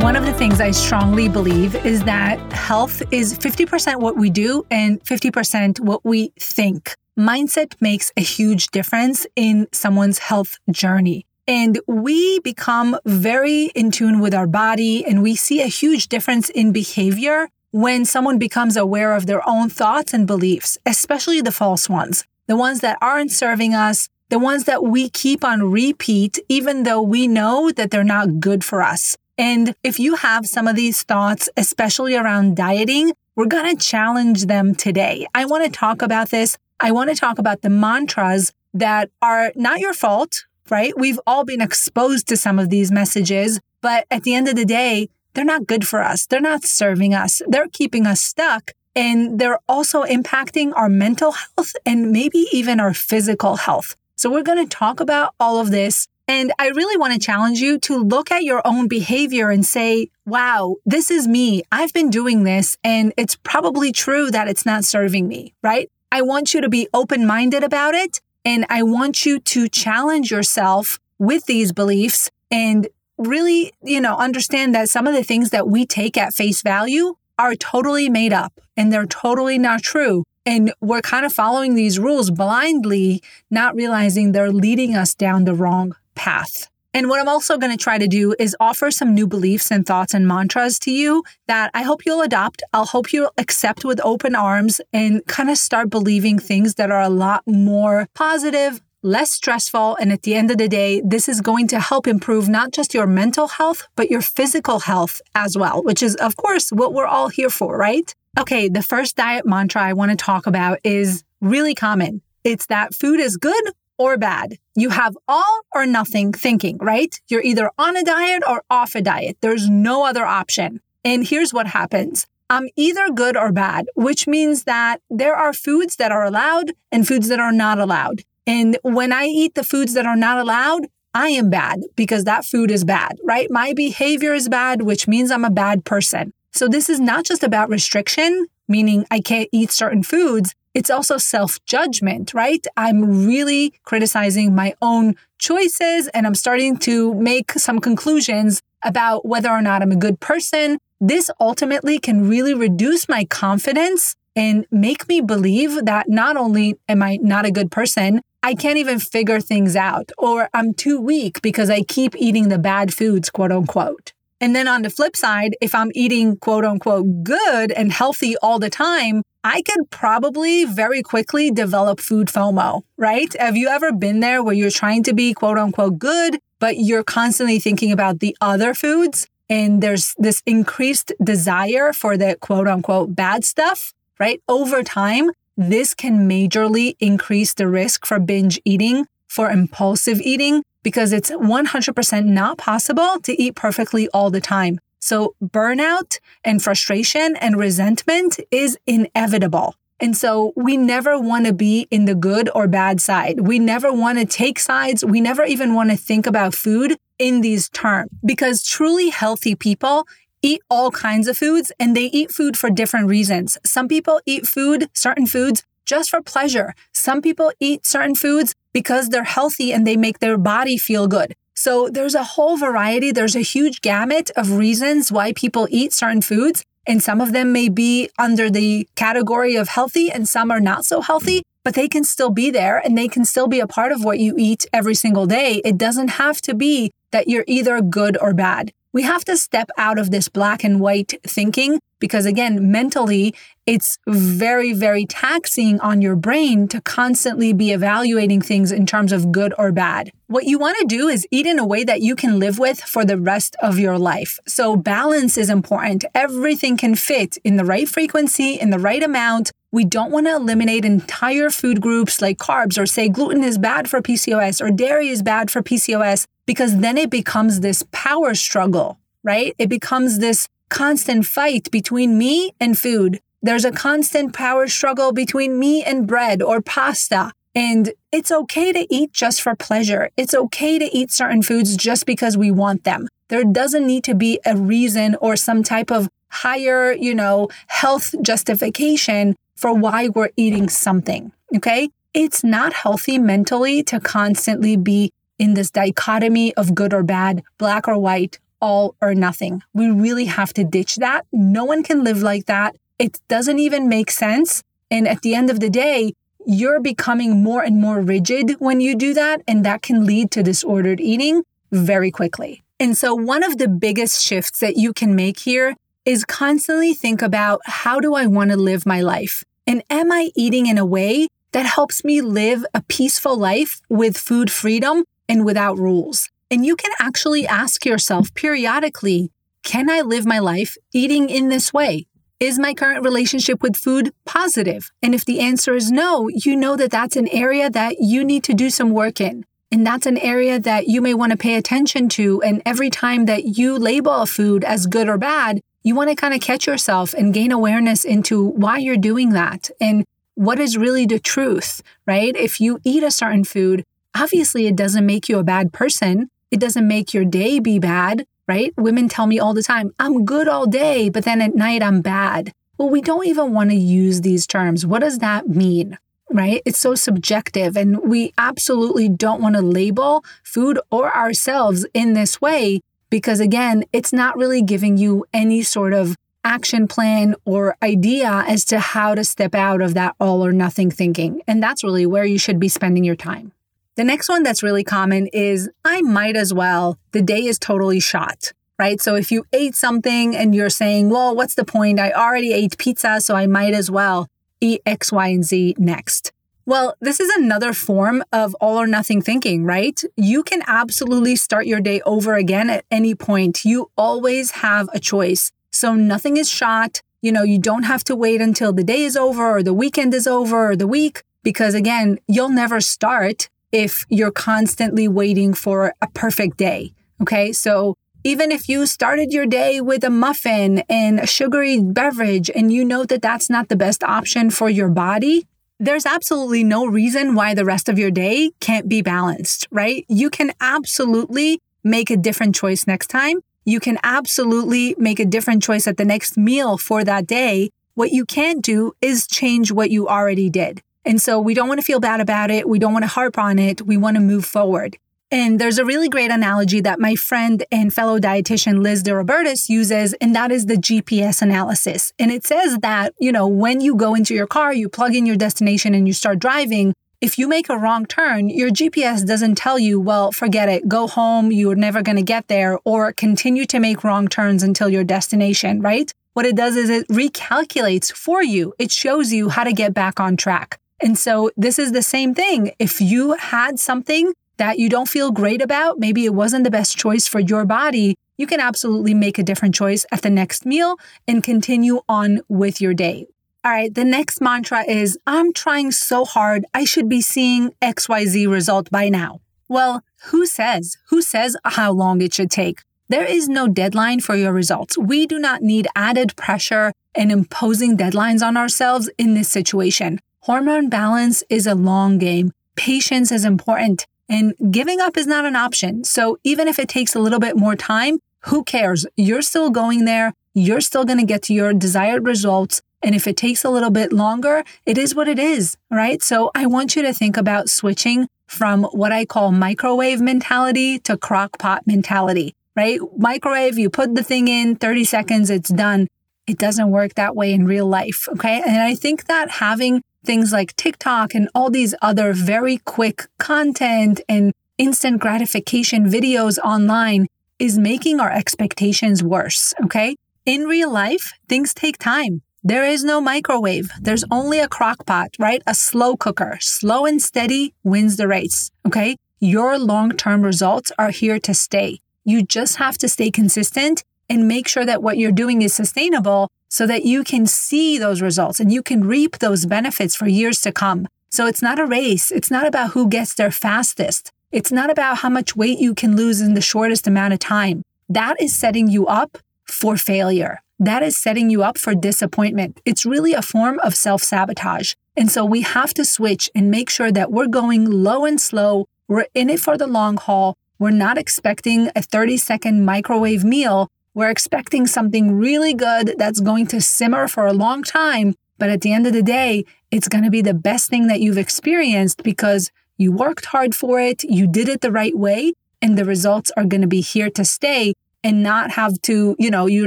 One 0.00 0.14
of 0.14 0.26
the 0.26 0.34
things 0.34 0.60
I 0.60 0.72
strongly 0.72 1.26
believe 1.26 1.74
is 1.86 2.04
that 2.04 2.38
health 2.52 3.02
is 3.10 3.38
50% 3.38 3.96
what 3.96 4.18
we 4.18 4.28
do 4.28 4.66
and 4.70 5.02
50% 5.02 5.80
what 5.80 6.04
we 6.04 6.32
think. 6.38 6.94
Mindset 7.18 7.74
makes 7.80 8.12
a 8.14 8.20
huge 8.20 8.66
difference 8.68 9.26
in 9.36 9.68
someone's 9.72 10.18
health 10.18 10.58
journey. 10.70 11.24
And 11.48 11.80
we 11.86 12.40
become 12.40 12.98
very 13.06 13.70
in 13.74 13.90
tune 13.90 14.20
with 14.20 14.34
our 14.34 14.46
body 14.46 15.02
and 15.02 15.22
we 15.22 15.34
see 15.34 15.62
a 15.62 15.66
huge 15.66 16.08
difference 16.08 16.50
in 16.50 16.72
behavior 16.72 17.48
when 17.70 18.04
someone 18.04 18.38
becomes 18.38 18.76
aware 18.76 19.14
of 19.14 19.24
their 19.24 19.48
own 19.48 19.70
thoughts 19.70 20.12
and 20.12 20.26
beliefs, 20.26 20.76
especially 20.84 21.40
the 21.40 21.50
false 21.50 21.88
ones, 21.88 22.24
the 22.48 22.56
ones 22.56 22.80
that 22.80 22.98
aren't 23.00 23.30
serving 23.30 23.74
us, 23.74 24.10
the 24.28 24.38
ones 24.38 24.64
that 24.64 24.82
we 24.82 25.08
keep 25.08 25.42
on 25.42 25.70
repeat, 25.70 26.38
even 26.50 26.82
though 26.82 27.00
we 27.00 27.26
know 27.26 27.70
that 27.70 27.90
they're 27.90 28.04
not 28.04 28.40
good 28.40 28.62
for 28.62 28.82
us. 28.82 29.16
And 29.38 29.74
if 29.82 29.98
you 29.98 30.16
have 30.16 30.46
some 30.46 30.66
of 30.66 30.76
these 30.76 31.02
thoughts, 31.02 31.48
especially 31.56 32.16
around 32.16 32.56
dieting, 32.56 33.12
we're 33.34 33.46
going 33.46 33.76
to 33.76 33.84
challenge 33.84 34.46
them 34.46 34.74
today. 34.74 35.26
I 35.34 35.44
want 35.44 35.64
to 35.64 35.70
talk 35.70 36.00
about 36.00 36.30
this. 36.30 36.56
I 36.80 36.90
want 36.90 37.10
to 37.10 37.16
talk 37.16 37.38
about 37.38 37.62
the 37.62 37.70
mantras 37.70 38.52
that 38.72 39.10
are 39.20 39.52
not 39.54 39.80
your 39.80 39.92
fault, 39.92 40.46
right? 40.70 40.98
We've 40.98 41.20
all 41.26 41.44
been 41.44 41.60
exposed 41.60 42.28
to 42.28 42.36
some 42.36 42.58
of 42.58 42.70
these 42.70 42.90
messages, 42.90 43.60
but 43.82 44.06
at 44.10 44.22
the 44.22 44.34
end 44.34 44.48
of 44.48 44.56
the 44.56 44.64
day, 44.64 45.08
they're 45.34 45.44
not 45.44 45.66
good 45.66 45.86
for 45.86 46.02
us. 46.02 46.26
They're 46.26 46.40
not 46.40 46.64
serving 46.64 47.14
us. 47.14 47.42
They're 47.46 47.68
keeping 47.68 48.06
us 48.06 48.22
stuck 48.22 48.72
and 48.96 49.38
they're 49.38 49.60
also 49.68 50.04
impacting 50.04 50.72
our 50.74 50.88
mental 50.88 51.32
health 51.32 51.76
and 51.84 52.10
maybe 52.10 52.46
even 52.50 52.80
our 52.80 52.94
physical 52.94 53.56
health. 53.56 53.94
So 54.16 54.30
we're 54.30 54.42
going 54.42 54.66
to 54.66 54.76
talk 54.76 54.98
about 54.98 55.34
all 55.38 55.60
of 55.60 55.70
this 55.70 56.08
and 56.28 56.52
I 56.58 56.68
really 56.68 56.96
want 56.96 57.12
to 57.12 57.18
challenge 57.18 57.60
you 57.60 57.78
to 57.80 57.98
look 57.98 58.32
at 58.32 58.42
your 58.42 58.60
own 58.64 58.88
behavior 58.88 59.50
and 59.50 59.64
say, 59.64 60.10
wow, 60.24 60.76
this 60.84 61.10
is 61.10 61.28
me. 61.28 61.62
I've 61.70 61.92
been 61.92 62.10
doing 62.10 62.42
this 62.42 62.76
and 62.82 63.12
it's 63.16 63.36
probably 63.36 63.92
true 63.92 64.30
that 64.32 64.48
it's 64.48 64.66
not 64.66 64.84
serving 64.84 65.28
me, 65.28 65.54
right? 65.62 65.90
I 66.10 66.22
want 66.22 66.52
you 66.52 66.60
to 66.60 66.68
be 66.68 66.88
open 66.92 67.26
minded 67.26 67.62
about 67.62 67.94
it. 67.94 68.20
And 68.44 68.66
I 68.68 68.82
want 68.82 69.24
you 69.24 69.38
to 69.38 69.68
challenge 69.68 70.30
yourself 70.30 70.98
with 71.18 71.46
these 71.46 71.72
beliefs 71.72 72.30
and 72.50 72.88
really, 73.18 73.72
you 73.82 74.00
know, 74.00 74.16
understand 74.16 74.74
that 74.74 74.88
some 74.88 75.06
of 75.06 75.14
the 75.14 75.24
things 75.24 75.50
that 75.50 75.68
we 75.68 75.86
take 75.86 76.16
at 76.16 76.34
face 76.34 76.62
value 76.62 77.16
are 77.38 77.54
totally 77.54 78.08
made 78.08 78.32
up 78.32 78.60
and 78.76 78.92
they're 78.92 79.06
totally 79.06 79.58
not 79.58 79.82
true. 79.82 80.24
And 80.44 80.72
we're 80.80 81.02
kind 81.02 81.26
of 81.26 81.32
following 81.32 81.74
these 81.74 81.98
rules 81.98 82.30
blindly, 82.30 83.22
not 83.50 83.74
realizing 83.74 84.30
they're 84.32 84.52
leading 84.52 84.96
us 84.96 85.14
down 85.14 85.44
the 85.44 85.54
wrong 85.54 85.94
path. 86.16 86.68
And 86.96 87.10
what 87.10 87.20
I'm 87.20 87.28
also 87.28 87.58
going 87.58 87.72
to 87.72 87.76
try 87.76 87.98
to 87.98 88.08
do 88.08 88.34
is 88.38 88.56
offer 88.58 88.90
some 88.90 89.14
new 89.14 89.26
beliefs 89.26 89.70
and 89.70 89.84
thoughts 89.84 90.14
and 90.14 90.26
mantras 90.26 90.78
to 90.78 90.90
you 90.90 91.24
that 91.46 91.70
I 91.74 91.82
hope 91.82 92.06
you'll 92.06 92.22
adopt. 92.22 92.62
I'll 92.72 92.86
hope 92.86 93.12
you'll 93.12 93.32
accept 93.36 93.84
with 93.84 94.00
open 94.02 94.34
arms 94.34 94.80
and 94.94 95.24
kind 95.26 95.50
of 95.50 95.58
start 95.58 95.90
believing 95.90 96.38
things 96.38 96.76
that 96.76 96.90
are 96.90 97.02
a 97.02 97.10
lot 97.10 97.42
more 97.46 98.08
positive, 98.14 98.80
less 99.02 99.30
stressful. 99.30 99.98
And 100.00 100.10
at 100.10 100.22
the 100.22 100.34
end 100.34 100.50
of 100.50 100.56
the 100.56 100.68
day, 100.68 101.02
this 101.04 101.28
is 101.28 101.42
going 101.42 101.68
to 101.68 101.80
help 101.80 102.06
improve 102.06 102.48
not 102.48 102.72
just 102.72 102.94
your 102.94 103.06
mental 103.06 103.46
health, 103.46 103.86
but 103.94 104.10
your 104.10 104.22
physical 104.22 104.80
health 104.80 105.20
as 105.34 105.54
well, 105.54 105.82
which 105.82 106.02
is, 106.02 106.14
of 106.14 106.38
course, 106.38 106.70
what 106.70 106.94
we're 106.94 107.04
all 107.04 107.28
here 107.28 107.50
for, 107.50 107.76
right? 107.76 108.14
Okay, 108.40 108.70
the 108.70 108.82
first 108.82 109.16
diet 109.16 109.44
mantra 109.44 109.82
I 109.82 109.92
want 109.92 110.12
to 110.12 110.16
talk 110.16 110.46
about 110.46 110.78
is 110.82 111.24
really 111.42 111.74
common. 111.74 112.22
It's 112.42 112.64
that 112.68 112.94
food 112.94 113.20
is 113.20 113.36
good 113.36 113.72
or 113.98 114.16
bad. 114.16 114.58
You 114.74 114.90
have 114.90 115.16
all 115.26 115.60
or 115.74 115.86
nothing 115.86 116.32
thinking, 116.32 116.78
right? 116.78 117.14
You're 117.28 117.42
either 117.42 117.70
on 117.78 117.96
a 117.96 118.02
diet 118.02 118.42
or 118.48 118.62
off 118.70 118.94
a 118.94 119.02
diet. 119.02 119.38
There's 119.40 119.68
no 119.68 120.04
other 120.04 120.24
option. 120.24 120.80
And 121.04 121.26
here's 121.26 121.54
what 121.54 121.68
happens. 121.68 122.26
I'm 122.48 122.68
either 122.76 123.10
good 123.10 123.36
or 123.36 123.52
bad, 123.52 123.86
which 123.94 124.26
means 124.26 124.64
that 124.64 125.00
there 125.10 125.34
are 125.34 125.52
foods 125.52 125.96
that 125.96 126.12
are 126.12 126.24
allowed 126.24 126.72
and 126.92 127.06
foods 127.06 127.28
that 127.28 127.40
are 127.40 127.52
not 127.52 127.78
allowed. 127.78 128.22
And 128.46 128.78
when 128.82 129.12
I 129.12 129.24
eat 129.24 129.54
the 129.54 129.64
foods 129.64 129.94
that 129.94 130.06
are 130.06 130.16
not 130.16 130.38
allowed, 130.38 130.86
I 131.12 131.30
am 131.30 131.50
bad 131.50 131.82
because 131.96 132.24
that 132.24 132.44
food 132.44 132.70
is 132.70 132.84
bad, 132.84 133.16
right? 133.24 133.50
My 133.50 133.72
behavior 133.72 134.34
is 134.34 134.48
bad, 134.48 134.82
which 134.82 135.08
means 135.08 135.30
I'm 135.30 135.44
a 135.44 135.50
bad 135.50 135.84
person. 135.84 136.32
So 136.52 136.68
this 136.68 136.88
is 136.88 137.00
not 137.00 137.24
just 137.24 137.42
about 137.42 137.68
restriction, 137.68 138.46
meaning 138.68 139.04
I 139.10 139.20
can't 139.20 139.48
eat 139.52 139.70
certain 139.70 140.02
foods. 140.02 140.54
It's 140.74 140.90
also 140.90 141.16
self 141.16 141.64
judgment, 141.64 142.34
right? 142.34 142.64
I'm 142.76 143.26
really 143.26 143.72
criticizing 143.84 144.54
my 144.54 144.74
own 144.82 145.14
choices 145.38 146.08
and 146.08 146.26
I'm 146.26 146.34
starting 146.34 146.76
to 146.78 147.14
make 147.14 147.52
some 147.52 147.80
conclusions 147.80 148.62
about 148.84 149.26
whether 149.26 149.50
or 149.50 149.62
not 149.62 149.82
I'm 149.82 149.92
a 149.92 149.96
good 149.96 150.20
person. 150.20 150.78
This 151.00 151.30
ultimately 151.40 151.98
can 151.98 152.28
really 152.28 152.54
reduce 152.54 153.08
my 153.08 153.24
confidence 153.24 154.14
and 154.34 154.66
make 154.70 155.08
me 155.08 155.20
believe 155.20 155.86
that 155.86 156.08
not 156.08 156.36
only 156.36 156.76
am 156.88 157.02
I 157.02 157.18
not 157.22 157.46
a 157.46 157.50
good 157.50 157.70
person, 157.70 158.20
I 158.42 158.54
can't 158.54 158.78
even 158.78 159.00
figure 159.00 159.40
things 159.40 159.74
out, 159.74 160.12
or 160.18 160.48
I'm 160.54 160.72
too 160.74 161.00
weak 161.00 161.42
because 161.42 161.68
I 161.68 161.82
keep 161.82 162.14
eating 162.16 162.48
the 162.48 162.58
bad 162.58 162.94
foods, 162.94 163.30
quote 163.30 163.50
unquote. 163.50 164.12
And 164.40 164.54
then 164.54 164.68
on 164.68 164.82
the 164.82 164.90
flip 164.90 165.16
side, 165.16 165.56
if 165.60 165.74
I'm 165.74 165.90
eating 165.94 166.36
quote 166.36 166.64
unquote 166.64 167.24
good 167.24 167.72
and 167.72 167.90
healthy 167.90 168.36
all 168.42 168.58
the 168.58 168.70
time, 168.70 169.22
I 169.42 169.62
could 169.62 169.90
probably 169.90 170.64
very 170.64 171.02
quickly 171.02 171.50
develop 171.50 172.00
food 172.00 172.28
FOMO, 172.28 172.82
right? 172.96 173.34
Have 173.38 173.56
you 173.56 173.68
ever 173.68 173.92
been 173.92 174.20
there 174.20 174.42
where 174.42 174.54
you're 174.54 174.70
trying 174.70 175.04
to 175.04 175.14
be 175.14 175.32
quote 175.32 175.58
unquote 175.58 175.98
good, 175.98 176.38
but 176.58 176.78
you're 176.78 177.04
constantly 177.04 177.58
thinking 177.58 177.92
about 177.92 178.20
the 178.20 178.36
other 178.40 178.74
foods? 178.74 179.28
And 179.48 179.82
there's 179.82 180.14
this 180.18 180.42
increased 180.44 181.12
desire 181.22 181.92
for 181.92 182.16
the 182.16 182.36
quote 182.40 182.68
unquote 182.68 183.14
bad 183.14 183.44
stuff, 183.44 183.94
right? 184.18 184.42
Over 184.48 184.82
time, 184.82 185.30
this 185.56 185.94
can 185.94 186.28
majorly 186.28 186.96
increase 187.00 187.54
the 187.54 187.68
risk 187.68 188.04
for 188.04 188.18
binge 188.18 188.60
eating, 188.64 189.06
for 189.28 189.50
impulsive 189.50 190.20
eating, 190.20 190.62
because 190.86 191.12
it's 191.12 191.32
100% 191.32 192.24
not 192.26 192.58
possible 192.58 193.18
to 193.24 193.42
eat 193.42 193.56
perfectly 193.56 194.06
all 194.10 194.30
the 194.30 194.40
time. 194.40 194.78
So 195.00 195.34
burnout 195.42 196.20
and 196.44 196.62
frustration 196.62 197.34
and 197.34 197.58
resentment 197.58 198.38
is 198.52 198.78
inevitable. 198.86 199.74
And 199.98 200.16
so 200.16 200.52
we 200.54 200.76
never 200.76 201.18
want 201.18 201.46
to 201.46 201.52
be 201.52 201.88
in 201.90 202.04
the 202.04 202.14
good 202.14 202.48
or 202.54 202.68
bad 202.68 203.00
side. 203.00 203.40
We 203.40 203.58
never 203.58 203.92
want 203.92 204.20
to 204.20 204.24
take 204.24 204.60
sides. 204.60 205.04
We 205.04 205.20
never 205.20 205.44
even 205.44 205.74
want 205.74 205.90
to 205.90 205.96
think 205.96 206.24
about 206.24 206.54
food 206.54 206.96
in 207.18 207.40
these 207.40 207.68
terms 207.70 208.12
because 208.24 208.62
truly 208.62 209.08
healthy 209.08 209.56
people 209.56 210.06
eat 210.40 210.60
all 210.70 210.92
kinds 210.92 211.26
of 211.26 211.36
foods 211.36 211.72
and 211.80 211.96
they 211.96 212.04
eat 212.04 212.30
food 212.30 212.56
for 212.56 212.70
different 212.70 213.08
reasons. 213.08 213.58
Some 213.64 213.88
people 213.88 214.20
eat 214.24 214.46
food, 214.46 214.88
certain 214.94 215.26
foods, 215.26 215.64
just 215.84 216.10
for 216.10 216.20
pleasure. 216.20 216.74
Some 216.92 217.22
people 217.22 217.52
eat 217.58 217.86
certain 217.86 218.14
foods 218.14 218.54
because 218.76 219.08
they're 219.08 219.24
healthy 219.24 219.72
and 219.72 219.86
they 219.86 219.96
make 219.96 220.18
their 220.18 220.36
body 220.36 220.76
feel 220.76 221.08
good. 221.08 221.34
So 221.54 221.88
there's 221.88 222.14
a 222.14 222.22
whole 222.22 222.58
variety, 222.58 223.10
there's 223.10 223.34
a 223.34 223.40
huge 223.40 223.80
gamut 223.80 224.30
of 224.36 224.52
reasons 224.52 225.10
why 225.10 225.32
people 225.32 225.66
eat 225.70 225.94
certain 225.94 226.20
foods. 226.20 226.62
And 226.86 227.02
some 227.02 227.22
of 227.22 227.32
them 227.32 227.52
may 227.54 227.70
be 227.70 228.10
under 228.18 228.50
the 228.50 228.86
category 228.94 229.56
of 229.56 229.68
healthy 229.68 230.10
and 230.10 230.28
some 230.28 230.50
are 230.50 230.60
not 230.60 230.84
so 230.84 231.00
healthy, 231.00 231.42
but 231.64 231.72
they 231.72 231.88
can 231.88 232.04
still 232.04 232.28
be 232.28 232.50
there 232.50 232.76
and 232.76 232.98
they 232.98 233.08
can 233.08 233.24
still 233.24 233.48
be 233.48 233.60
a 233.60 233.66
part 233.66 233.92
of 233.92 234.04
what 234.04 234.18
you 234.18 234.34
eat 234.36 234.66
every 234.74 234.94
single 234.94 235.24
day. 235.24 235.62
It 235.64 235.78
doesn't 235.78 236.08
have 236.08 236.42
to 236.42 236.52
be 236.54 236.90
that 237.12 237.28
you're 237.28 237.46
either 237.46 237.80
good 237.80 238.18
or 238.20 238.34
bad. 238.34 238.72
We 238.96 239.02
have 239.02 239.26
to 239.26 239.36
step 239.36 239.68
out 239.76 239.98
of 239.98 240.10
this 240.10 240.30
black 240.30 240.64
and 240.64 240.80
white 240.80 241.20
thinking 241.22 241.80
because, 242.00 242.24
again, 242.24 242.72
mentally, 242.72 243.34
it's 243.66 243.98
very, 244.06 244.72
very 244.72 245.04
taxing 245.04 245.78
on 245.80 246.00
your 246.00 246.16
brain 246.16 246.66
to 246.68 246.80
constantly 246.80 247.52
be 247.52 247.72
evaluating 247.72 248.40
things 248.40 248.72
in 248.72 248.86
terms 248.86 249.12
of 249.12 249.32
good 249.32 249.52
or 249.58 249.70
bad. 249.70 250.12
What 250.28 250.44
you 250.44 250.58
want 250.58 250.78
to 250.78 250.86
do 250.86 251.08
is 251.08 251.28
eat 251.30 251.44
in 251.44 251.58
a 251.58 251.66
way 251.66 251.84
that 251.84 252.00
you 252.00 252.16
can 252.16 252.38
live 252.38 252.58
with 252.58 252.80
for 252.80 253.04
the 253.04 253.18
rest 253.18 253.54
of 253.62 253.78
your 253.78 253.98
life. 253.98 254.38
So, 254.48 254.76
balance 254.76 255.36
is 255.36 255.50
important. 255.50 256.06
Everything 256.14 256.78
can 256.78 256.94
fit 256.94 257.36
in 257.44 257.56
the 257.56 257.66
right 257.66 257.86
frequency, 257.86 258.54
in 258.54 258.70
the 258.70 258.78
right 258.78 259.02
amount. 259.02 259.52
We 259.76 259.84
don't 259.84 260.10
want 260.10 260.24
to 260.24 260.34
eliminate 260.34 260.86
entire 260.86 261.50
food 261.50 261.82
groups 261.82 262.22
like 262.22 262.38
carbs 262.38 262.80
or 262.80 262.86
say 262.86 263.10
gluten 263.10 263.44
is 263.44 263.58
bad 263.58 263.90
for 263.90 264.00
PCOS 264.00 264.64
or 264.64 264.70
dairy 264.70 265.08
is 265.08 265.22
bad 265.22 265.50
for 265.50 265.60
PCOS 265.60 266.26
because 266.46 266.78
then 266.78 266.96
it 266.96 267.10
becomes 267.10 267.60
this 267.60 267.84
power 267.92 268.34
struggle, 268.34 268.98
right? 269.22 269.54
It 269.58 269.68
becomes 269.68 270.18
this 270.18 270.48
constant 270.70 271.26
fight 271.26 271.70
between 271.70 272.16
me 272.16 272.52
and 272.58 272.78
food. 272.78 273.20
There's 273.42 273.66
a 273.66 273.70
constant 273.70 274.32
power 274.32 274.66
struggle 274.66 275.12
between 275.12 275.58
me 275.58 275.84
and 275.84 276.06
bread 276.06 276.40
or 276.40 276.62
pasta. 276.62 277.32
And 277.54 277.92
it's 278.10 278.32
okay 278.32 278.72
to 278.72 278.86
eat 278.88 279.12
just 279.12 279.42
for 279.42 279.54
pleasure. 279.54 280.08
It's 280.16 280.32
okay 280.32 280.78
to 280.78 280.86
eat 280.86 281.10
certain 281.10 281.42
foods 281.42 281.76
just 281.76 282.06
because 282.06 282.38
we 282.38 282.50
want 282.50 282.84
them. 282.84 283.08
There 283.28 283.44
doesn't 283.44 283.86
need 283.86 284.04
to 284.04 284.14
be 284.14 284.40
a 284.46 284.56
reason 284.56 285.16
or 285.20 285.36
some 285.36 285.62
type 285.62 285.90
of 285.90 286.08
higher, 286.28 286.92
you 286.92 287.14
know, 287.14 287.48
health 287.66 288.14
justification 288.22 289.36
for 289.56 289.74
why 289.74 290.08
we're 290.08 290.30
eating 290.36 290.68
something. 290.68 291.32
Okay. 291.54 291.90
It's 292.14 292.42
not 292.42 292.72
healthy 292.72 293.18
mentally 293.18 293.82
to 293.84 294.00
constantly 294.00 294.76
be 294.76 295.12
in 295.38 295.54
this 295.54 295.70
dichotomy 295.70 296.54
of 296.54 296.74
good 296.74 296.94
or 296.94 297.02
bad, 297.02 297.42
black 297.58 297.86
or 297.86 297.98
white, 297.98 298.38
all 298.60 298.94
or 299.02 299.14
nothing. 299.14 299.62
We 299.74 299.90
really 299.90 300.24
have 300.26 300.52
to 300.54 300.64
ditch 300.64 300.96
that. 300.96 301.26
No 301.32 301.64
one 301.64 301.82
can 301.82 302.04
live 302.04 302.22
like 302.22 302.46
that. 302.46 302.76
It 302.98 303.20
doesn't 303.28 303.58
even 303.58 303.88
make 303.88 304.10
sense. 304.10 304.62
And 304.90 305.06
at 305.06 305.22
the 305.22 305.34
end 305.34 305.50
of 305.50 305.60
the 305.60 305.68
day, 305.68 306.14
you're 306.46 306.80
becoming 306.80 307.42
more 307.42 307.62
and 307.62 307.80
more 307.80 308.00
rigid 308.00 308.52
when 308.60 308.80
you 308.80 308.94
do 308.94 309.12
that. 309.14 309.42
And 309.46 309.64
that 309.64 309.82
can 309.82 310.06
lead 310.06 310.30
to 310.30 310.42
disordered 310.42 311.00
eating 311.00 311.42
very 311.70 312.10
quickly. 312.10 312.62
And 312.78 312.96
so, 312.96 313.14
one 313.14 313.42
of 313.42 313.58
the 313.58 313.68
biggest 313.68 314.22
shifts 314.22 314.58
that 314.60 314.76
you 314.76 314.92
can 314.92 315.14
make 315.14 315.40
here 315.40 315.76
is 316.06 316.24
constantly 316.24 316.94
think 316.94 317.20
about 317.20 317.60
how 317.66 318.00
do 318.00 318.14
I 318.14 318.26
want 318.26 318.50
to 318.52 318.56
live 318.56 318.86
my 318.86 319.02
life? 319.02 319.44
And 319.66 319.82
am 319.90 320.10
I 320.10 320.30
eating 320.34 320.66
in 320.66 320.78
a 320.78 320.86
way 320.86 321.28
that 321.56 321.64
helps 321.64 322.04
me 322.04 322.20
live 322.20 322.66
a 322.74 322.82
peaceful 322.82 323.34
life 323.34 323.80
with 323.88 324.18
food 324.18 324.50
freedom 324.50 325.04
and 325.26 325.42
without 325.42 325.78
rules. 325.78 326.28
And 326.50 326.66
you 326.66 326.76
can 326.76 326.92
actually 327.00 327.46
ask 327.46 327.86
yourself 327.86 328.34
periodically 328.34 329.30
can 329.62 329.90
I 329.90 330.02
live 330.02 330.26
my 330.26 330.38
life 330.38 330.76
eating 330.92 331.28
in 331.28 331.48
this 331.48 331.72
way? 331.72 332.06
Is 332.38 332.58
my 332.58 332.74
current 332.74 333.02
relationship 333.02 333.62
with 333.62 333.74
food 333.74 334.12
positive? 334.26 334.92
And 335.02 335.14
if 335.14 335.24
the 335.24 335.40
answer 335.40 335.74
is 335.74 335.90
no, 335.90 336.28
you 336.28 336.54
know 336.54 336.76
that 336.76 336.90
that's 336.90 337.16
an 337.16 337.26
area 337.28 337.70
that 337.70 337.96
you 337.98 338.22
need 338.22 338.44
to 338.44 338.54
do 338.54 338.68
some 338.68 338.90
work 338.90 339.18
in. 339.18 339.44
And 339.72 339.84
that's 339.84 340.06
an 340.06 340.18
area 340.18 340.60
that 340.60 340.86
you 340.86 341.00
may 341.00 341.14
want 341.14 341.32
to 341.32 341.38
pay 341.38 341.56
attention 341.56 342.08
to. 342.10 342.42
And 342.42 342.62
every 342.64 342.90
time 342.90 343.24
that 343.24 343.56
you 343.58 343.76
label 343.76 344.12
a 344.12 344.26
food 344.26 344.62
as 344.62 344.86
good 344.86 345.08
or 345.08 345.18
bad, 345.18 345.60
you 345.86 345.94
want 345.94 346.10
to 346.10 346.16
kind 346.16 346.34
of 346.34 346.40
catch 346.40 346.66
yourself 346.66 347.14
and 347.14 347.32
gain 347.32 347.52
awareness 347.52 348.04
into 348.04 348.44
why 348.44 348.76
you're 348.76 348.96
doing 348.96 349.30
that 349.30 349.70
and 349.80 350.04
what 350.34 350.58
is 350.58 350.76
really 350.76 351.06
the 351.06 351.20
truth, 351.20 351.80
right? 352.08 352.34
If 352.34 352.60
you 352.60 352.80
eat 352.82 353.04
a 353.04 353.10
certain 353.12 353.44
food, 353.44 353.84
obviously 354.12 354.66
it 354.66 354.74
doesn't 354.74 355.06
make 355.06 355.28
you 355.28 355.38
a 355.38 355.44
bad 355.44 355.72
person. 355.72 356.28
It 356.50 356.58
doesn't 356.58 356.88
make 356.88 357.14
your 357.14 357.24
day 357.24 357.60
be 357.60 357.78
bad, 357.78 358.26
right? 358.48 358.74
Women 358.76 359.08
tell 359.08 359.28
me 359.28 359.38
all 359.38 359.54
the 359.54 359.62
time, 359.62 359.94
I'm 360.00 360.24
good 360.24 360.48
all 360.48 360.66
day, 360.66 361.08
but 361.08 361.24
then 361.24 361.40
at 361.40 361.54
night 361.54 361.84
I'm 361.84 362.00
bad. 362.00 362.52
Well, 362.78 362.90
we 362.90 363.00
don't 363.00 363.28
even 363.28 363.52
want 363.52 363.70
to 363.70 363.76
use 363.76 364.22
these 364.22 364.44
terms. 364.44 364.84
What 364.84 365.02
does 365.02 365.18
that 365.18 365.48
mean? 365.48 365.98
Right? 366.28 366.62
It's 366.66 366.80
so 366.80 366.96
subjective, 366.96 367.76
and 367.76 367.98
we 367.98 368.34
absolutely 368.36 369.08
don't 369.08 369.40
want 369.40 369.54
to 369.54 369.62
label 369.62 370.24
food 370.42 370.80
or 370.90 371.16
ourselves 371.16 371.86
in 371.94 372.14
this 372.14 372.40
way 372.40 372.80
because, 373.10 373.40
again, 373.40 373.84
it's 373.92 374.12
not 374.12 374.36
really 374.36 374.62
giving 374.62 374.96
you 374.96 375.24
any 375.32 375.62
sort 375.62 375.92
of 375.92 376.16
action 376.44 376.86
plan 376.86 377.34
or 377.44 377.76
idea 377.82 378.44
as 378.46 378.64
to 378.64 378.78
how 378.78 379.14
to 379.14 379.24
step 379.24 379.54
out 379.54 379.82
of 379.82 379.94
that 379.94 380.14
all 380.20 380.44
or 380.44 380.52
nothing 380.52 380.90
thinking. 380.90 381.42
And 381.46 381.62
that's 381.62 381.82
really 381.82 382.06
where 382.06 382.24
you 382.24 382.38
should 382.38 382.60
be 382.60 382.68
spending 382.68 383.02
your 383.02 383.16
time. 383.16 383.52
The 383.96 384.04
next 384.04 384.28
one 384.28 384.42
that's 384.42 384.62
really 384.62 384.84
common 384.84 385.26
is 385.28 385.68
I 385.84 386.02
might 386.02 386.36
as 386.36 386.54
well. 386.54 386.98
The 387.12 387.22
day 387.22 387.46
is 387.46 387.58
totally 387.58 387.98
shot, 387.98 388.52
right? 388.78 389.00
So 389.00 389.16
if 389.16 389.32
you 389.32 389.44
ate 389.52 389.74
something 389.74 390.36
and 390.36 390.54
you're 390.54 390.70
saying, 390.70 391.10
well, 391.10 391.34
what's 391.34 391.54
the 391.54 391.64
point? 391.64 391.98
I 391.98 392.12
already 392.12 392.52
ate 392.52 392.78
pizza, 392.78 393.20
so 393.20 393.34
I 393.34 393.46
might 393.46 393.74
as 393.74 393.90
well 393.90 394.28
eat 394.60 394.82
X, 394.86 395.10
Y, 395.10 395.28
and 395.28 395.44
Z 395.44 395.74
next. 395.78 396.32
Well, 396.68 396.96
this 397.00 397.20
is 397.20 397.30
another 397.30 397.72
form 397.72 398.24
of 398.32 398.56
all 398.60 398.76
or 398.76 398.88
nothing 398.88 399.22
thinking, 399.22 399.64
right? 399.64 400.02
You 400.16 400.42
can 400.42 400.62
absolutely 400.66 401.36
start 401.36 401.66
your 401.66 401.80
day 401.80 402.00
over 402.00 402.34
again 402.34 402.70
at 402.70 402.84
any 402.90 403.14
point. 403.14 403.64
You 403.64 403.92
always 403.96 404.50
have 404.50 404.88
a 404.92 404.98
choice. 404.98 405.52
So 405.70 405.94
nothing 405.94 406.36
is 406.36 406.50
shot. 406.50 407.02
You 407.22 407.30
know, 407.30 407.44
you 407.44 407.60
don't 407.60 407.84
have 407.84 408.02
to 408.04 408.16
wait 408.16 408.40
until 408.40 408.72
the 408.72 408.82
day 408.82 409.02
is 409.02 409.16
over 409.16 409.58
or 409.58 409.62
the 409.62 409.72
weekend 409.72 410.12
is 410.12 410.26
over 410.26 410.72
or 410.72 410.74
the 410.74 410.88
week, 410.88 411.22
because 411.44 411.74
again, 411.74 412.18
you'll 412.26 412.48
never 412.48 412.80
start 412.80 413.48
if 413.70 414.04
you're 414.08 414.32
constantly 414.32 415.06
waiting 415.06 415.54
for 415.54 415.94
a 416.02 416.08
perfect 416.08 416.56
day. 416.56 416.92
Okay. 417.22 417.52
So 417.52 417.94
even 418.24 418.50
if 418.50 418.68
you 418.68 418.86
started 418.86 419.32
your 419.32 419.46
day 419.46 419.80
with 419.80 420.02
a 420.02 420.10
muffin 420.10 420.80
and 420.88 421.20
a 421.20 421.28
sugary 421.28 421.80
beverage 421.80 422.50
and 422.56 422.72
you 422.72 422.84
know 422.84 423.04
that 423.04 423.22
that's 423.22 423.48
not 423.48 423.68
the 423.68 423.76
best 423.76 424.02
option 424.02 424.50
for 424.50 424.68
your 424.68 424.88
body, 424.88 425.46
there's 425.78 426.06
absolutely 426.06 426.64
no 426.64 426.86
reason 426.86 427.34
why 427.34 427.54
the 427.54 427.64
rest 427.64 427.88
of 427.88 427.98
your 427.98 428.10
day 428.10 428.50
can't 428.60 428.88
be 428.88 429.02
balanced, 429.02 429.68
right? 429.70 430.04
You 430.08 430.30
can 430.30 430.52
absolutely 430.60 431.60
make 431.84 432.10
a 432.10 432.16
different 432.16 432.54
choice 432.54 432.86
next 432.86 433.08
time. 433.08 433.40
You 433.64 433.80
can 433.80 433.98
absolutely 434.02 434.94
make 434.98 435.20
a 435.20 435.24
different 435.24 435.62
choice 435.62 435.86
at 435.86 435.96
the 435.96 436.04
next 436.04 436.36
meal 436.36 436.78
for 436.78 437.04
that 437.04 437.26
day. 437.26 437.70
What 437.94 438.10
you 438.10 438.24
can't 438.24 438.62
do 438.62 438.94
is 439.00 439.26
change 439.26 439.72
what 439.72 439.90
you 439.90 440.08
already 440.08 440.48
did. 440.48 440.82
And 441.04 441.20
so 441.20 441.38
we 441.40 441.54
don't 441.54 441.68
want 441.68 441.78
to 441.78 441.86
feel 441.86 442.00
bad 442.00 442.20
about 442.20 442.50
it. 442.50 442.68
We 442.68 442.78
don't 442.78 442.92
want 442.92 443.04
to 443.04 443.08
harp 443.08 443.38
on 443.38 443.58
it. 443.58 443.82
We 443.82 443.96
want 443.96 444.16
to 444.16 444.20
move 444.20 444.44
forward. 444.44 444.98
And 445.30 445.60
there's 445.60 445.78
a 445.78 445.84
really 445.84 446.08
great 446.08 446.30
analogy 446.30 446.80
that 446.82 447.00
my 447.00 447.16
friend 447.16 447.64
and 447.72 447.92
fellow 447.92 448.20
dietitian 448.20 448.82
Liz 448.82 449.02
de 449.02 449.10
DeRobertis 449.10 449.68
uses, 449.68 450.14
and 450.14 450.34
that 450.36 450.52
is 450.52 450.66
the 450.66 450.76
GPS 450.76 451.42
analysis. 451.42 452.12
And 452.18 452.30
it 452.30 452.46
says 452.46 452.78
that, 452.78 453.12
you 453.18 453.32
know, 453.32 453.48
when 453.48 453.80
you 453.80 453.96
go 453.96 454.14
into 454.14 454.34
your 454.34 454.46
car, 454.46 454.72
you 454.72 454.88
plug 454.88 455.16
in 455.16 455.26
your 455.26 455.36
destination 455.36 455.94
and 455.94 456.06
you 456.06 456.12
start 456.12 456.38
driving, 456.38 456.94
if 457.20 457.38
you 457.38 457.48
make 457.48 457.68
a 457.68 457.78
wrong 457.78 458.06
turn, 458.06 458.50
your 458.50 458.70
GPS 458.70 459.26
doesn't 459.26 459.56
tell 459.56 459.78
you, 459.78 459.98
well, 459.98 460.30
forget 460.30 460.68
it, 460.68 460.86
go 460.86 461.08
home, 461.08 461.50
you're 461.50 461.74
never 461.74 462.02
going 462.02 462.16
to 462.16 462.22
get 462.22 462.46
there, 462.46 462.78
or 462.84 463.12
continue 463.12 463.64
to 463.66 463.80
make 463.80 464.04
wrong 464.04 464.28
turns 464.28 464.62
until 464.62 464.88
your 464.88 465.02
destination, 465.02 465.80
right? 465.80 466.12
What 466.34 466.46
it 466.46 466.54
does 466.54 466.76
is 466.76 466.90
it 466.90 467.08
recalculates 467.08 468.12
for 468.12 468.42
you. 468.42 468.74
It 468.78 468.92
shows 468.92 469.32
you 469.32 469.48
how 469.48 469.64
to 469.64 469.72
get 469.72 469.94
back 469.94 470.20
on 470.20 470.36
track. 470.36 470.78
And 471.00 471.18
so 471.18 471.50
this 471.56 471.78
is 471.78 471.92
the 471.92 472.02
same 472.02 472.34
thing. 472.34 472.72
If 472.78 473.00
you 473.00 473.32
had 473.32 473.80
something 473.80 474.34
that 474.56 474.78
you 474.78 474.88
don't 474.88 475.08
feel 475.08 475.30
great 475.30 475.62
about, 475.62 475.98
maybe 475.98 476.24
it 476.24 476.34
wasn't 476.34 476.64
the 476.64 476.70
best 476.70 476.96
choice 476.96 477.26
for 477.26 477.40
your 477.40 477.64
body, 477.64 478.16
you 478.38 478.46
can 478.46 478.60
absolutely 478.60 479.14
make 479.14 479.38
a 479.38 479.42
different 479.42 479.74
choice 479.74 480.04
at 480.12 480.22
the 480.22 480.30
next 480.30 480.66
meal 480.66 480.96
and 481.26 481.42
continue 481.42 482.00
on 482.08 482.40
with 482.48 482.80
your 482.80 482.94
day. 482.94 483.26
All 483.64 483.72
right, 483.72 483.92
the 483.92 484.04
next 484.04 484.40
mantra 484.40 484.84
is 484.84 485.18
I'm 485.26 485.52
trying 485.52 485.90
so 485.90 486.24
hard, 486.24 486.64
I 486.72 486.84
should 486.84 487.08
be 487.08 487.20
seeing 487.20 487.72
XYZ 487.82 488.48
result 488.48 488.90
by 488.90 489.08
now. 489.08 489.40
Well, 489.68 490.04
who 490.26 490.46
says? 490.46 490.96
Who 491.08 491.22
says 491.22 491.56
how 491.64 491.92
long 491.92 492.22
it 492.22 492.34
should 492.34 492.50
take? 492.50 492.82
There 493.08 493.24
is 493.24 493.48
no 493.48 493.68
deadline 493.68 494.20
for 494.20 494.34
your 494.34 494.52
results. 494.52 494.98
We 494.98 495.26
do 495.26 495.38
not 495.38 495.62
need 495.62 495.88
added 495.96 496.36
pressure 496.36 496.92
and 497.14 497.32
imposing 497.32 497.96
deadlines 497.96 498.42
on 498.42 498.56
ourselves 498.56 499.08
in 499.18 499.34
this 499.34 499.48
situation. 499.48 500.20
Hormone 500.40 500.88
balance 500.88 501.42
is 501.48 501.66
a 501.66 501.74
long 501.74 502.18
game. 502.18 502.52
Patience 502.76 503.32
is 503.32 503.44
important 503.44 504.06
and 504.28 504.54
giving 504.70 505.00
up 505.00 505.16
is 505.16 505.26
not 505.26 505.44
an 505.44 505.56
option. 505.56 506.04
So 506.04 506.38
even 506.44 506.68
if 506.68 506.78
it 506.78 506.88
takes 506.88 507.14
a 507.14 507.20
little 507.20 507.38
bit 507.38 507.56
more 507.56 507.76
time, 507.76 508.18
who 508.46 508.64
cares? 508.64 509.06
You're 509.16 509.42
still 509.42 509.70
going 509.70 510.04
there. 510.04 510.32
You're 510.54 510.80
still 510.80 511.04
going 511.04 511.18
to 511.18 511.26
get 511.26 511.42
to 511.42 511.54
your 511.54 511.72
desired 511.72 512.26
results. 512.26 512.80
And 513.02 513.14
if 513.14 513.26
it 513.26 513.36
takes 513.36 513.64
a 513.64 513.70
little 513.70 513.90
bit 513.90 514.12
longer, 514.12 514.64
it 514.84 514.96
is 514.98 515.14
what 515.14 515.28
it 515.28 515.38
is, 515.38 515.76
right? 515.90 516.22
So 516.22 516.50
I 516.54 516.66
want 516.66 516.96
you 516.96 517.02
to 517.02 517.12
think 517.12 517.36
about 517.36 517.68
switching 517.68 518.28
from 518.46 518.84
what 518.84 519.12
I 519.12 519.24
call 519.24 519.52
microwave 519.52 520.20
mentality 520.20 520.98
to 521.00 521.16
crock 521.16 521.58
pot 521.58 521.86
mentality, 521.86 522.54
right? 522.74 523.00
Microwave, 523.16 523.78
you 523.78 523.90
put 523.90 524.14
the 524.14 524.22
thing 524.22 524.48
in 524.48 524.76
30 524.76 525.04
seconds, 525.04 525.50
it's 525.50 525.70
done. 525.70 526.08
It 526.46 526.58
doesn't 526.58 526.90
work 526.90 527.14
that 527.14 527.34
way 527.34 527.52
in 527.52 527.66
real 527.66 527.86
life. 527.86 528.28
Okay. 528.28 528.62
And 528.64 528.80
I 528.80 528.94
think 528.94 529.26
that 529.26 529.50
having 529.50 530.02
things 530.26 530.52
like 530.52 530.76
TikTok 530.76 531.34
and 531.34 531.48
all 531.54 531.70
these 531.70 531.94
other 532.02 532.32
very 532.32 532.78
quick 532.78 533.26
content 533.38 534.20
and 534.28 534.52
instant 534.76 535.20
gratification 535.20 536.10
videos 536.10 536.58
online 536.58 537.28
is 537.58 537.78
making 537.78 538.20
our 538.20 538.30
expectations 538.30 539.22
worse. 539.22 539.72
Okay. 539.84 540.16
In 540.44 540.62
real 540.64 540.90
life, 540.90 541.32
things 541.48 541.72
take 541.72 541.98
time. 541.98 542.42
There 542.62 542.84
is 542.84 543.04
no 543.04 543.20
microwave. 543.20 543.90
There's 544.00 544.24
only 544.30 544.58
a 544.58 544.68
crock 544.68 545.06
pot, 545.06 545.30
right? 545.38 545.62
A 545.66 545.74
slow 545.74 546.16
cooker. 546.16 546.58
Slow 546.60 547.06
and 547.06 547.22
steady 547.22 547.74
wins 547.84 548.16
the 548.16 548.28
race. 548.28 548.70
Okay. 548.86 549.16
Your 549.38 549.78
long 549.78 550.10
term 550.10 550.42
results 550.42 550.92
are 550.98 551.10
here 551.10 551.38
to 551.40 551.54
stay. 551.54 552.00
You 552.24 552.42
just 552.42 552.76
have 552.76 552.98
to 552.98 553.08
stay 553.08 553.30
consistent 553.30 554.02
and 554.28 554.48
make 554.48 554.68
sure 554.68 554.84
that 554.84 555.02
what 555.02 555.18
you're 555.18 555.32
doing 555.32 555.62
is 555.62 555.74
sustainable 555.74 556.50
so 556.68 556.86
that 556.86 557.04
you 557.04 557.24
can 557.24 557.46
see 557.46 557.98
those 557.98 558.22
results 558.22 558.60
and 558.60 558.72
you 558.72 558.82
can 558.82 559.04
reap 559.04 559.38
those 559.38 559.66
benefits 559.66 560.16
for 560.16 560.26
years 560.26 560.60
to 560.62 560.72
come. 560.72 561.06
So 561.30 561.46
it's 561.46 561.62
not 561.62 561.78
a 561.78 561.86
race. 561.86 562.30
It's 562.30 562.50
not 562.50 562.66
about 562.66 562.92
who 562.92 563.08
gets 563.08 563.34
there 563.34 563.50
fastest. 563.50 564.32
It's 564.52 564.72
not 564.72 564.90
about 564.90 565.18
how 565.18 565.28
much 565.28 565.56
weight 565.56 565.78
you 565.78 565.94
can 565.94 566.16
lose 566.16 566.40
in 566.40 566.54
the 566.54 566.60
shortest 566.60 567.06
amount 567.06 567.34
of 567.34 567.38
time. 567.38 567.82
That 568.08 568.40
is 568.40 568.56
setting 568.56 568.88
you 568.88 569.06
up 569.06 569.38
for 569.64 569.96
failure 569.96 570.60
that 570.78 571.02
is 571.02 571.16
setting 571.16 571.50
you 571.50 571.62
up 571.62 571.78
for 571.78 571.94
disappointment. 571.94 572.80
It's 572.84 573.06
really 573.06 573.32
a 573.32 573.42
form 573.42 573.78
of 573.80 573.94
self 573.94 574.22
sabotage. 574.22 574.94
And 575.16 575.30
so 575.30 575.44
we 575.44 575.62
have 575.62 575.94
to 575.94 576.04
switch 576.04 576.50
and 576.54 576.70
make 576.70 576.90
sure 576.90 577.10
that 577.10 577.32
we're 577.32 577.46
going 577.46 577.90
low 577.90 578.24
and 578.24 578.40
slow. 578.40 578.86
We're 579.08 579.26
in 579.34 579.48
it 579.48 579.60
for 579.60 579.78
the 579.78 579.86
long 579.86 580.16
haul. 580.18 580.54
We're 580.78 580.90
not 580.90 581.16
expecting 581.16 581.90
a 581.96 582.02
30 582.02 582.36
second 582.36 582.84
microwave 582.84 583.44
meal. 583.44 583.88
We're 584.16 584.30
expecting 584.30 584.86
something 584.86 585.34
really 585.34 585.74
good 585.74 586.14
that's 586.16 586.40
going 586.40 586.68
to 586.68 586.80
simmer 586.80 587.28
for 587.28 587.44
a 587.44 587.52
long 587.52 587.82
time. 587.82 588.34
But 588.56 588.70
at 588.70 588.80
the 588.80 588.94
end 588.94 589.06
of 589.06 589.12
the 589.12 589.22
day, 589.22 589.66
it's 589.90 590.08
going 590.08 590.24
to 590.24 590.30
be 590.30 590.40
the 590.40 590.54
best 590.54 590.88
thing 590.88 591.06
that 591.08 591.20
you've 591.20 591.36
experienced 591.36 592.22
because 592.22 592.70
you 592.96 593.12
worked 593.12 593.44
hard 593.44 593.74
for 593.74 594.00
it, 594.00 594.24
you 594.24 594.46
did 594.46 594.70
it 594.70 594.80
the 594.80 594.90
right 594.90 595.14
way, 595.14 595.52
and 595.82 595.98
the 595.98 596.06
results 596.06 596.50
are 596.56 596.64
going 596.64 596.80
to 596.80 596.86
be 596.86 597.02
here 597.02 597.28
to 597.28 597.44
stay 597.44 597.92
and 598.24 598.42
not 598.42 598.70
have 598.70 599.02
to, 599.02 599.36
you 599.38 599.50
know, 599.50 599.66
you're 599.66 599.86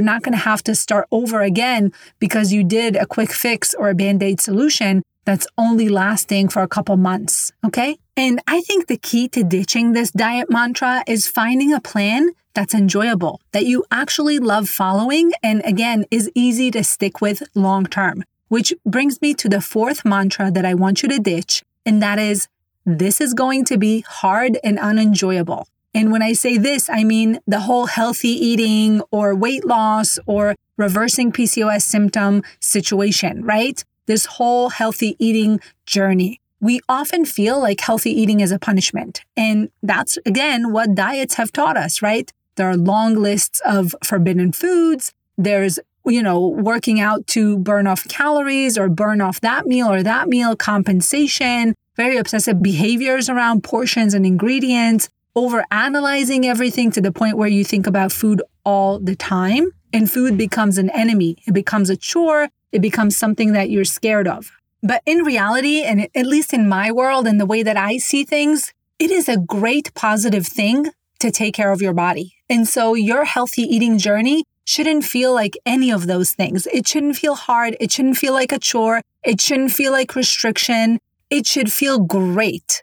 not 0.00 0.22
going 0.22 0.34
to 0.34 0.44
have 0.44 0.62
to 0.62 0.76
start 0.76 1.08
over 1.10 1.42
again 1.42 1.92
because 2.20 2.52
you 2.52 2.62
did 2.62 2.94
a 2.94 3.06
quick 3.06 3.32
fix 3.32 3.74
or 3.74 3.90
a 3.90 3.96
band 3.96 4.22
aid 4.22 4.40
solution 4.40 5.02
that's 5.24 5.46
only 5.58 5.88
lasting 5.88 6.48
for 6.48 6.62
a 6.62 6.68
couple 6.68 6.96
months. 6.96 7.52
Okay. 7.64 7.98
And 8.16 8.40
I 8.46 8.60
think 8.62 8.86
the 8.86 8.96
key 8.96 9.28
to 9.28 9.44
ditching 9.44 9.92
this 9.92 10.10
diet 10.10 10.50
mantra 10.50 11.02
is 11.06 11.26
finding 11.26 11.72
a 11.72 11.80
plan 11.80 12.30
that's 12.54 12.74
enjoyable, 12.74 13.40
that 13.52 13.66
you 13.66 13.84
actually 13.90 14.38
love 14.38 14.68
following, 14.68 15.32
and 15.42 15.62
again, 15.64 16.04
is 16.10 16.30
easy 16.34 16.70
to 16.72 16.82
stick 16.82 17.20
with 17.20 17.42
long 17.54 17.86
term. 17.86 18.24
Which 18.48 18.74
brings 18.84 19.20
me 19.22 19.34
to 19.34 19.48
the 19.48 19.60
fourth 19.60 20.04
mantra 20.04 20.50
that 20.50 20.64
I 20.64 20.74
want 20.74 21.02
you 21.02 21.08
to 21.10 21.20
ditch, 21.20 21.62
and 21.86 22.02
that 22.02 22.18
is 22.18 22.48
this 22.84 23.20
is 23.20 23.34
going 23.34 23.64
to 23.66 23.78
be 23.78 24.00
hard 24.00 24.58
and 24.64 24.78
unenjoyable. 24.78 25.68
And 25.94 26.10
when 26.12 26.22
I 26.22 26.32
say 26.32 26.58
this, 26.58 26.88
I 26.88 27.04
mean 27.04 27.38
the 27.46 27.60
whole 27.60 27.86
healthy 27.86 28.28
eating 28.28 29.02
or 29.10 29.34
weight 29.34 29.64
loss 29.64 30.18
or 30.26 30.54
reversing 30.76 31.30
PCOS 31.30 31.82
symptom 31.82 32.42
situation, 32.60 33.44
right? 33.44 33.84
This 34.10 34.26
whole 34.26 34.70
healthy 34.70 35.14
eating 35.20 35.60
journey. 35.86 36.40
We 36.58 36.80
often 36.88 37.24
feel 37.24 37.60
like 37.60 37.80
healthy 37.80 38.10
eating 38.10 38.40
is 38.40 38.50
a 38.50 38.58
punishment. 38.58 39.20
And 39.36 39.70
that's 39.84 40.18
again 40.26 40.72
what 40.72 40.96
diets 40.96 41.34
have 41.34 41.52
taught 41.52 41.76
us, 41.76 42.02
right? 42.02 42.28
There 42.56 42.68
are 42.68 42.76
long 42.76 43.14
lists 43.14 43.62
of 43.64 43.94
forbidden 44.02 44.50
foods. 44.50 45.12
There's, 45.38 45.78
you 46.04 46.24
know, 46.24 46.44
working 46.44 46.98
out 46.98 47.24
to 47.28 47.56
burn 47.58 47.86
off 47.86 48.08
calories 48.08 48.76
or 48.76 48.88
burn 48.88 49.20
off 49.20 49.40
that 49.42 49.66
meal 49.66 49.88
or 49.88 50.02
that 50.02 50.26
meal, 50.26 50.56
compensation, 50.56 51.76
very 51.94 52.16
obsessive 52.16 52.60
behaviors 52.60 53.28
around 53.28 53.62
portions 53.62 54.12
and 54.12 54.26
ingredients 54.26 55.08
over 55.36 55.64
analyzing 55.70 56.44
everything 56.44 56.90
to 56.90 57.00
the 57.00 57.12
point 57.12 57.36
where 57.36 57.48
you 57.48 57.62
think 57.62 57.86
about 57.86 58.10
food 58.10 58.42
all 58.64 58.98
the 58.98 59.14
time 59.14 59.70
and 59.92 60.10
food 60.10 60.36
becomes 60.36 60.78
an 60.78 60.90
enemy. 60.90 61.36
It 61.46 61.54
becomes 61.54 61.90
a 61.90 61.96
chore. 61.96 62.48
It 62.72 62.80
becomes 62.80 63.16
something 63.16 63.52
that 63.52 63.70
you're 63.70 63.84
scared 63.84 64.28
of. 64.28 64.52
But 64.82 65.02
in 65.04 65.18
reality, 65.24 65.82
and 65.82 66.08
at 66.14 66.26
least 66.26 66.54
in 66.54 66.68
my 66.68 66.90
world 66.90 67.26
and 67.26 67.38
the 67.40 67.46
way 67.46 67.62
that 67.62 67.76
I 67.76 67.98
see 67.98 68.24
things, 68.24 68.72
it 68.98 69.10
is 69.10 69.28
a 69.28 69.36
great 69.36 69.92
positive 69.94 70.46
thing 70.46 70.90
to 71.18 71.30
take 71.30 71.54
care 71.54 71.72
of 71.72 71.82
your 71.82 71.92
body. 71.92 72.34
And 72.48 72.66
so 72.66 72.94
your 72.94 73.24
healthy 73.24 73.62
eating 73.62 73.98
journey 73.98 74.44
shouldn't 74.64 75.04
feel 75.04 75.34
like 75.34 75.58
any 75.66 75.90
of 75.90 76.06
those 76.06 76.32
things. 76.32 76.66
It 76.72 76.86
shouldn't 76.86 77.16
feel 77.16 77.34
hard. 77.34 77.76
It 77.80 77.90
shouldn't 77.92 78.16
feel 78.16 78.32
like 78.32 78.52
a 78.52 78.58
chore. 78.58 79.02
It 79.24 79.40
shouldn't 79.40 79.72
feel 79.72 79.92
like 79.92 80.14
restriction. 80.14 80.98
It 81.28 81.46
should 81.46 81.70
feel 81.72 81.98
great 81.98 82.82